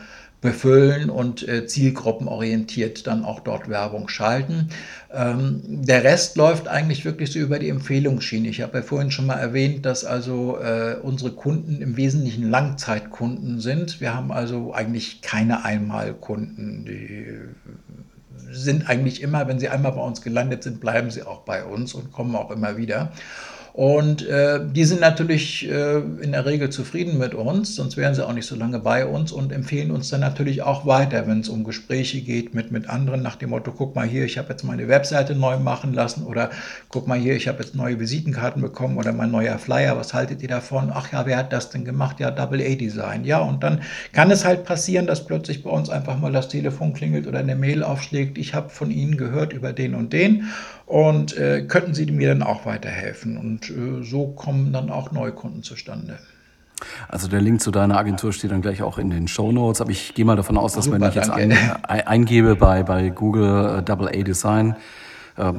befüllen 0.44 1.08
und 1.08 1.48
äh, 1.48 1.66
zielgruppenorientiert 1.66 3.06
dann 3.06 3.24
auch 3.24 3.40
dort 3.40 3.70
Werbung 3.70 4.08
schalten. 4.08 4.68
Ähm, 5.10 5.62
der 5.64 6.04
Rest 6.04 6.36
läuft 6.36 6.68
eigentlich 6.68 7.06
wirklich 7.06 7.32
so 7.32 7.38
über 7.38 7.58
die 7.58 7.70
Empfehlungsschiene. 7.70 8.48
Ich 8.48 8.60
habe 8.60 8.76
ja 8.76 8.82
vorhin 8.82 9.10
schon 9.10 9.24
mal 9.24 9.38
erwähnt, 9.38 9.86
dass 9.86 10.04
also 10.04 10.58
äh, 10.58 10.96
unsere 11.02 11.30
Kunden 11.30 11.80
im 11.80 11.96
Wesentlichen 11.96 12.50
Langzeitkunden 12.50 13.58
sind. 13.58 14.02
Wir 14.02 14.14
haben 14.14 14.30
also 14.32 14.74
eigentlich 14.74 15.22
keine 15.22 15.64
Einmalkunden. 15.64 16.84
Die 16.84 17.26
sind 18.52 18.90
eigentlich 18.90 19.22
immer, 19.22 19.48
wenn 19.48 19.58
sie 19.58 19.70
einmal 19.70 19.92
bei 19.92 20.02
uns 20.02 20.20
gelandet 20.20 20.62
sind, 20.62 20.78
bleiben 20.78 21.10
sie 21.10 21.22
auch 21.22 21.40
bei 21.40 21.64
uns 21.64 21.94
und 21.94 22.12
kommen 22.12 22.36
auch 22.36 22.50
immer 22.50 22.76
wieder. 22.76 23.12
Und 23.74 24.24
äh, 24.28 24.60
die 24.64 24.84
sind 24.84 25.00
natürlich 25.00 25.68
äh, 25.68 25.96
in 25.96 26.30
der 26.30 26.46
Regel 26.46 26.70
zufrieden 26.70 27.18
mit 27.18 27.34
uns, 27.34 27.74
sonst 27.74 27.96
wären 27.96 28.14
sie 28.14 28.24
auch 28.24 28.32
nicht 28.32 28.46
so 28.46 28.54
lange 28.54 28.78
bei 28.78 29.04
uns 29.04 29.32
und 29.32 29.50
empfehlen 29.50 29.90
uns 29.90 30.10
dann 30.10 30.20
natürlich 30.20 30.62
auch 30.62 30.86
weiter, 30.86 31.26
wenn 31.26 31.40
es 31.40 31.48
um 31.48 31.64
Gespräche 31.64 32.20
geht 32.20 32.54
mit, 32.54 32.70
mit 32.70 32.88
anderen 32.88 33.20
nach 33.20 33.34
dem 33.34 33.50
Motto, 33.50 33.72
guck 33.76 33.96
mal 33.96 34.06
hier, 34.06 34.26
ich 34.26 34.38
habe 34.38 34.50
jetzt 34.50 34.62
meine 34.62 34.86
Webseite 34.86 35.34
neu 35.34 35.58
machen 35.58 35.92
lassen 35.92 36.22
oder 36.22 36.50
guck 36.88 37.08
mal 37.08 37.18
hier, 37.18 37.34
ich 37.34 37.48
habe 37.48 37.64
jetzt 37.64 37.74
neue 37.74 37.98
Visitenkarten 37.98 38.62
bekommen 38.62 38.96
oder 38.96 39.12
mein 39.12 39.32
neuer 39.32 39.58
Flyer, 39.58 39.96
was 39.96 40.14
haltet 40.14 40.40
ihr 40.40 40.48
davon? 40.48 40.92
Ach 40.94 41.12
ja, 41.12 41.26
wer 41.26 41.38
hat 41.38 41.52
das 41.52 41.70
denn 41.70 41.84
gemacht? 41.84 42.20
Ja, 42.20 42.30
Double 42.30 42.60
A 42.60 42.76
Design. 42.76 43.24
Ja, 43.24 43.40
und 43.40 43.64
dann 43.64 43.82
kann 44.12 44.30
es 44.30 44.44
halt 44.44 44.64
passieren, 44.64 45.08
dass 45.08 45.26
plötzlich 45.26 45.64
bei 45.64 45.70
uns 45.70 45.90
einfach 45.90 46.16
mal 46.16 46.30
das 46.30 46.46
Telefon 46.48 46.92
klingelt 46.92 47.26
oder 47.26 47.40
eine 47.40 47.56
Mail 47.56 47.82
aufschlägt, 47.82 48.38
ich 48.38 48.54
habe 48.54 48.70
von 48.70 48.92
Ihnen 48.92 49.16
gehört 49.16 49.52
über 49.52 49.72
den 49.72 49.96
und 49.96 50.12
den 50.12 50.44
und 50.86 51.36
äh, 51.36 51.62
könnten 51.62 51.94
Sie 51.94 52.06
mir 52.06 52.28
dann 52.28 52.42
auch 52.42 52.66
weiterhelfen? 52.66 53.38
Und 53.38 53.63
äh, 53.70 54.02
so 54.02 54.28
kommen 54.28 54.72
dann 54.72 54.90
auch 54.90 55.12
Neukunden 55.12 55.62
zustande. 55.62 56.18
Also 57.08 57.28
der 57.28 57.40
Link 57.40 57.60
zu 57.60 57.70
deiner 57.70 57.96
Agentur 57.98 58.32
steht 58.32 58.50
dann 58.50 58.62
gleich 58.62 58.82
auch 58.82 58.98
in 58.98 59.10
den 59.10 59.28
Show 59.28 59.52
Notes, 59.52 59.80
aber 59.80 59.90
ich 59.90 60.14
gehe 60.14 60.24
mal 60.24 60.36
davon 60.36 60.56
aus, 60.58 60.74
dass 60.74 60.86
Super, 60.86 61.00
wenn 61.00 61.08
ich 61.08 61.14
jetzt 61.14 61.30
ein, 61.30 61.56
eingebe 61.82 62.56
bei, 62.56 62.82
bei 62.82 63.10
Google 63.10 63.78
äh, 63.78 63.82
Double 63.82 64.08
A 64.08 64.22
Design, 64.22 64.76
äh, 65.36 65.52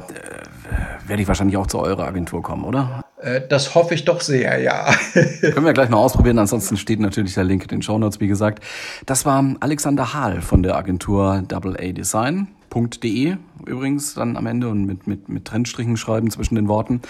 werde 1.08 1.22
ich 1.22 1.28
wahrscheinlich 1.28 1.58
auch 1.58 1.68
zu 1.68 1.80
eurer 1.80 2.06
Agentur 2.06 2.42
kommen, 2.42 2.64
oder? 2.64 3.02
Äh, 3.22 3.42
das 3.48 3.76
hoffe 3.76 3.94
ich 3.94 4.06
doch 4.06 4.22
sehr, 4.22 4.60
ja. 4.60 4.94
Können 5.42 5.66
wir 5.66 5.74
gleich 5.74 5.90
mal 5.90 5.98
ausprobieren, 5.98 6.38
ansonsten 6.38 6.78
steht 6.78 7.00
natürlich 7.00 7.34
der 7.34 7.44
Link 7.44 7.64
in 7.64 7.70
den 7.70 7.82
Show 7.82 7.98
Notes, 7.98 8.20
wie 8.20 8.28
gesagt. 8.28 8.64
Das 9.06 9.26
war 9.26 9.44
Alexander 9.62 10.14
Hahl 10.14 10.42
von 10.42 10.64
der 10.64 10.76
Agentur 10.76 11.44
Double 11.48 11.78
A 11.80 11.92
Design. 11.92 12.48
.de 12.76 13.38
übrigens 13.66 14.16
dann 14.16 14.36
am 14.36 14.48
Ende 14.48 14.68
und 14.68 14.86
mit, 14.86 15.08
mit, 15.08 15.30
mit 15.30 15.46
Trennstrichen 15.46 15.96
schreiben 15.96 16.30
zwischen 16.30 16.56
den 16.56 16.68
Worten. 16.68 17.02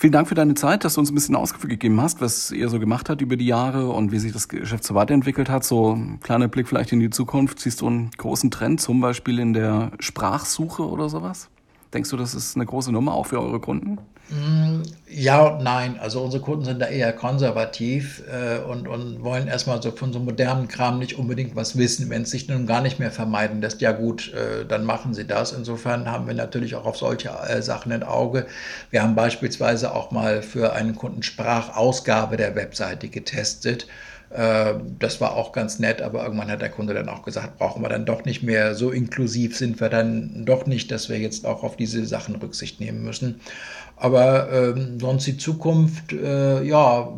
Vielen 0.00 0.14
Dank 0.14 0.28
für 0.28 0.34
deine 0.34 0.54
Zeit, 0.54 0.82
dass 0.84 0.94
du 0.94 1.00
uns 1.00 1.10
ein 1.10 1.14
bisschen 1.14 1.36
Ausgefühl 1.36 1.68
gegeben 1.68 2.00
hast, 2.00 2.22
was 2.22 2.52
ihr 2.52 2.70
so 2.70 2.80
gemacht 2.80 3.10
habt 3.10 3.20
über 3.20 3.36
die 3.36 3.44
Jahre 3.44 3.90
und 3.90 4.12
wie 4.12 4.18
sich 4.18 4.32
das 4.32 4.48
Geschäft 4.48 4.82
so 4.82 4.94
weiterentwickelt 4.94 5.50
hat. 5.50 5.62
So 5.62 5.92
ein 5.92 6.20
kleiner 6.20 6.48
Blick 6.48 6.68
vielleicht 6.68 6.90
in 6.92 7.00
die 7.00 7.10
Zukunft. 7.10 7.58
Siehst 7.58 7.82
du 7.82 7.86
einen 7.86 8.10
großen 8.16 8.50
Trend, 8.50 8.80
zum 8.80 9.02
Beispiel 9.02 9.38
in 9.38 9.52
der 9.52 9.92
Sprachsuche 9.98 10.88
oder 10.88 11.10
sowas? 11.10 11.50
Denkst 11.92 12.10
du, 12.10 12.16
das 12.16 12.34
ist 12.34 12.54
eine 12.54 12.66
große 12.66 12.92
Nummer 12.92 13.14
auch 13.14 13.26
für 13.26 13.40
eure 13.40 13.58
Kunden? 13.58 13.98
Mm, 14.28 14.82
ja 15.08 15.44
und 15.44 15.64
nein. 15.64 15.98
Also 15.98 16.20
unsere 16.20 16.40
Kunden 16.40 16.64
sind 16.64 16.78
da 16.78 16.86
eher 16.86 17.12
konservativ 17.12 18.22
äh, 18.30 18.58
und, 18.60 18.86
und 18.86 19.24
wollen 19.24 19.48
erstmal 19.48 19.82
so 19.82 19.90
von 19.90 20.12
so 20.12 20.20
modernen 20.20 20.68
Kram 20.68 21.00
nicht 21.00 21.18
unbedingt 21.18 21.56
was 21.56 21.76
wissen. 21.76 22.08
Wenn 22.08 22.22
es 22.22 22.30
sich 22.30 22.48
nun 22.48 22.66
gar 22.66 22.80
nicht 22.80 23.00
mehr 23.00 23.10
vermeiden 23.10 23.60
lässt, 23.60 23.80
ja 23.80 23.90
gut, 23.90 24.32
äh, 24.32 24.64
dann 24.66 24.84
machen 24.84 25.14
sie 25.14 25.26
das. 25.26 25.50
Insofern 25.52 26.08
haben 26.08 26.28
wir 26.28 26.34
natürlich 26.34 26.76
auch 26.76 26.86
auf 26.86 26.96
solche 26.96 27.30
äh, 27.30 27.60
Sachen 27.60 27.90
ein 27.90 28.04
Auge. 28.04 28.46
Wir 28.90 29.02
haben 29.02 29.16
beispielsweise 29.16 29.92
auch 29.92 30.12
mal 30.12 30.42
für 30.42 30.72
einen 30.72 30.94
Kunden 30.94 31.24
Sprachausgabe 31.24 32.36
der 32.36 32.54
Webseite 32.54 33.08
getestet. 33.08 33.88
Äh, 34.30 34.74
das 34.98 35.20
war 35.20 35.36
auch 35.36 35.52
ganz 35.52 35.78
nett, 35.78 36.02
aber 36.02 36.22
irgendwann 36.22 36.50
hat 36.50 36.62
der 36.62 36.70
Kunde 36.70 36.94
dann 36.94 37.08
auch 37.08 37.22
gesagt, 37.22 37.58
brauchen 37.58 37.82
wir 37.82 37.88
dann 37.88 38.06
doch 38.06 38.24
nicht 38.24 38.42
mehr. 38.42 38.74
So 38.74 38.90
inklusiv 38.90 39.56
sind 39.56 39.80
wir 39.80 39.88
dann 39.88 40.44
doch 40.44 40.66
nicht, 40.66 40.90
dass 40.90 41.08
wir 41.08 41.18
jetzt 41.18 41.46
auch 41.46 41.62
auf 41.64 41.76
diese 41.76 42.06
Sachen 42.06 42.36
Rücksicht 42.36 42.80
nehmen 42.80 43.02
müssen. 43.02 43.40
Aber 43.96 44.50
ähm, 44.50 44.98
sonst 44.98 45.26
die 45.26 45.36
Zukunft, 45.36 46.12
äh, 46.12 46.62
ja, 46.62 47.12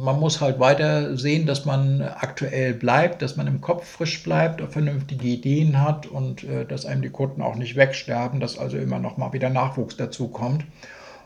man 0.00 0.20
muss 0.20 0.40
halt 0.40 0.60
weiter 0.60 1.16
sehen, 1.16 1.46
dass 1.46 1.64
man 1.64 2.02
aktuell 2.02 2.74
bleibt, 2.74 3.22
dass 3.22 3.36
man 3.36 3.48
im 3.48 3.60
Kopf 3.60 3.84
frisch 3.84 4.22
bleibt, 4.22 4.62
vernünftige 4.72 5.26
Ideen 5.26 5.80
hat 5.82 6.06
und 6.06 6.44
äh, 6.44 6.64
dass 6.64 6.86
einem 6.86 7.02
die 7.02 7.10
Kunden 7.10 7.42
auch 7.42 7.56
nicht 7.56 7.74
wegsterben, 7.74 8.38
dass 8.38 8.58
also 8.58 8.76
immer 8.76 9.00
noch 9.00 9.16
mal 9.16 9.32
wieder 9.32 9.50
Nachwuchs 9.50 9.96
dazu 9.96 10.28
kommt. 10.28 10.64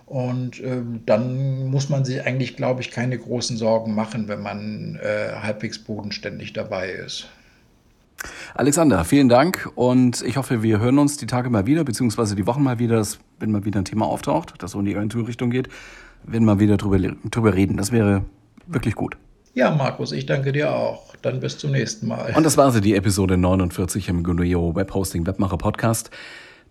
Und 0.06 0.60
äh, 0.60 0.82
dann 1.06 1.70
muss 1.70 1.88
man 1.88 2.04
sich 2.04 2.24
eigentlich, 2.24 2.56
glaube 2.56 2.80
ich, 2.80 2.90
keine 2.90 3.18
großen 3.18 3.56
Sorgen 3.56 3.94
machen, 3.94 4.28
wenn 4.28 4.42
man 4.42 4.98
äh, 5.02 5.34
halbwegs 5.40 5.78
bodenständig 5.78 6.52
dabei 6.52 6.90
ist. 6.90 7.28
Alexander, 8.54 9.04
vielen 9.04 9.28
Dank 9.28 9.70
und 9.74 10.22
ich 10.22 10.36
hoffe, 10.36 10.62
wir 10.62 10.78
hören 10.78 10.98
uns 10.98 11.16
die 11.16 11.26
Tage 11.26 11.50
mal 11.50 11.66
wieder, 11.66 11.84
beziehungsweise 11.84 12.36
die 12.36 12.46
Wochen 12.46 12.62
mal 12.62 12.78
wieder, 12.78 12.96
dass, 12.96 13.18
wenn 13.40 13.50
mal 13.50 13.64
wieder 13.64 13.80
ein 13.80 13.84
Thema 13.84 14.06
auftaucht, 14.06 14.54
das 14.58 14.72
so 14.72 14.78
in 14.78 14.84
die 14.84 14.94
Agenturrichtung 14.94 15.50
geht, 15.50 15.68
wenn 16.24 16.44
wir 16.44 16.60
wieder 16.60 16.76
drüber, 16.76 16.98
drüber 16.98 17.54
reden. 17.54 17.76
Das 17.76 17.90
wäre 17.90 18.24
wirklich 18.66 18.94
gut. 18.94 19.16
Ja, 19.54 19.70
Markus, 19.74 20.12
ich 20.12 20.26
danke 20.26 20.52
dir 20.52 20.72
auch. 20.72 21.14
Dann 21.20 21.40
bis 21.40 21.58
zum 21.58 21.72
nächsten 21.72 22.08
Mal. 22.08 22.32
Und 22.34 22.44
das 22.44 22.56
war 22.56 22.64
also 22.64 22.80
die 22.80 22.94
Episode 22.94 23.36
49 23.36 24.08
im 24.08 24.24
Guneo 24.24 24.74
Webhosting 24.74 25.26
Webmacher 25.26 25.58
Podcast. 25.58 26.10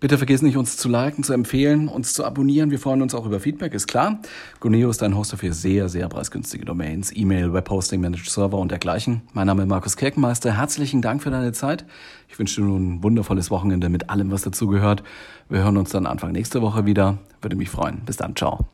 Bitte 0.02 0.18
vergiss 0.18 0.42
nicht, 0.42 0.56
uns 0.56 0.76
zu 0.76 0.88
liken, 0.88 1.22
zu 1.22 1.32
empfehlen, 1.32 1.86
uns 1.86 2.12
zu 2.12 2.24
abonnieren. 2.24 2.72
Wir 2.72 2.80
freuen 2.80 3.02
uns 3.02 3.14
auch 3.14 3.24
über 3.24 3.38
Feedback, 3.38 3.72
ist 3.72 3.86
klar. 3.86 4.18
Guneo 4.58 4.90
ist 4.90 5.00
ein 5.04 5.16
Hoster 5.16 5.36
für 5.36 5.52
sehr, 5.52 5.88
sehr 5.88 6.08
preisgünstige 6.08 6.64
Domains, 6.64 7.12
E-Mail, 7.14 7.52
Webhosting, 7.52 8.00
Managed 8.00 8.28
Server 8.28 8.58
und 8.58 8.72
dergleichen. 8.72 9.22
Mein 9.32 9.46
Name 9.46 9.62
ist 9.62 9.68
Markus 9.68 9.96
Kirkenmeister. 9.96 10.56
Herzlichen 10.56 11.02
Dank 11.02 11.22
für 11.22 11.30
deine 11.30 11.52
Zeit. 11.52 11.84
Ich 12.28 12.36
wünsche 12.36 12.60
dir 12.60 12.66
nun 12.66 12.94
ein 12.94 13.02
wundervolles 13.04 13.52
Wochenende 13.52 13.90
mit 13.90 14.10
allem, 14.10 14.32
was 14.32 14.42
dazugehört. 14.42 15.04
Wir 15.48 15.62
hören 15.62 15.76
uns 15.76 15.90
dann 15.90 16.06
Anfang 16.06 16.32
nächste 16.32 16.62
Woche 16.62 16.84
wieder. 16.84 17.18
Würde 17.40 17.54
mich 17.54 17.70
freuen. 17.70 18.00
Bis 18.04 18.16
dann. 18.16 18.34
Ciao. 18.34 18.66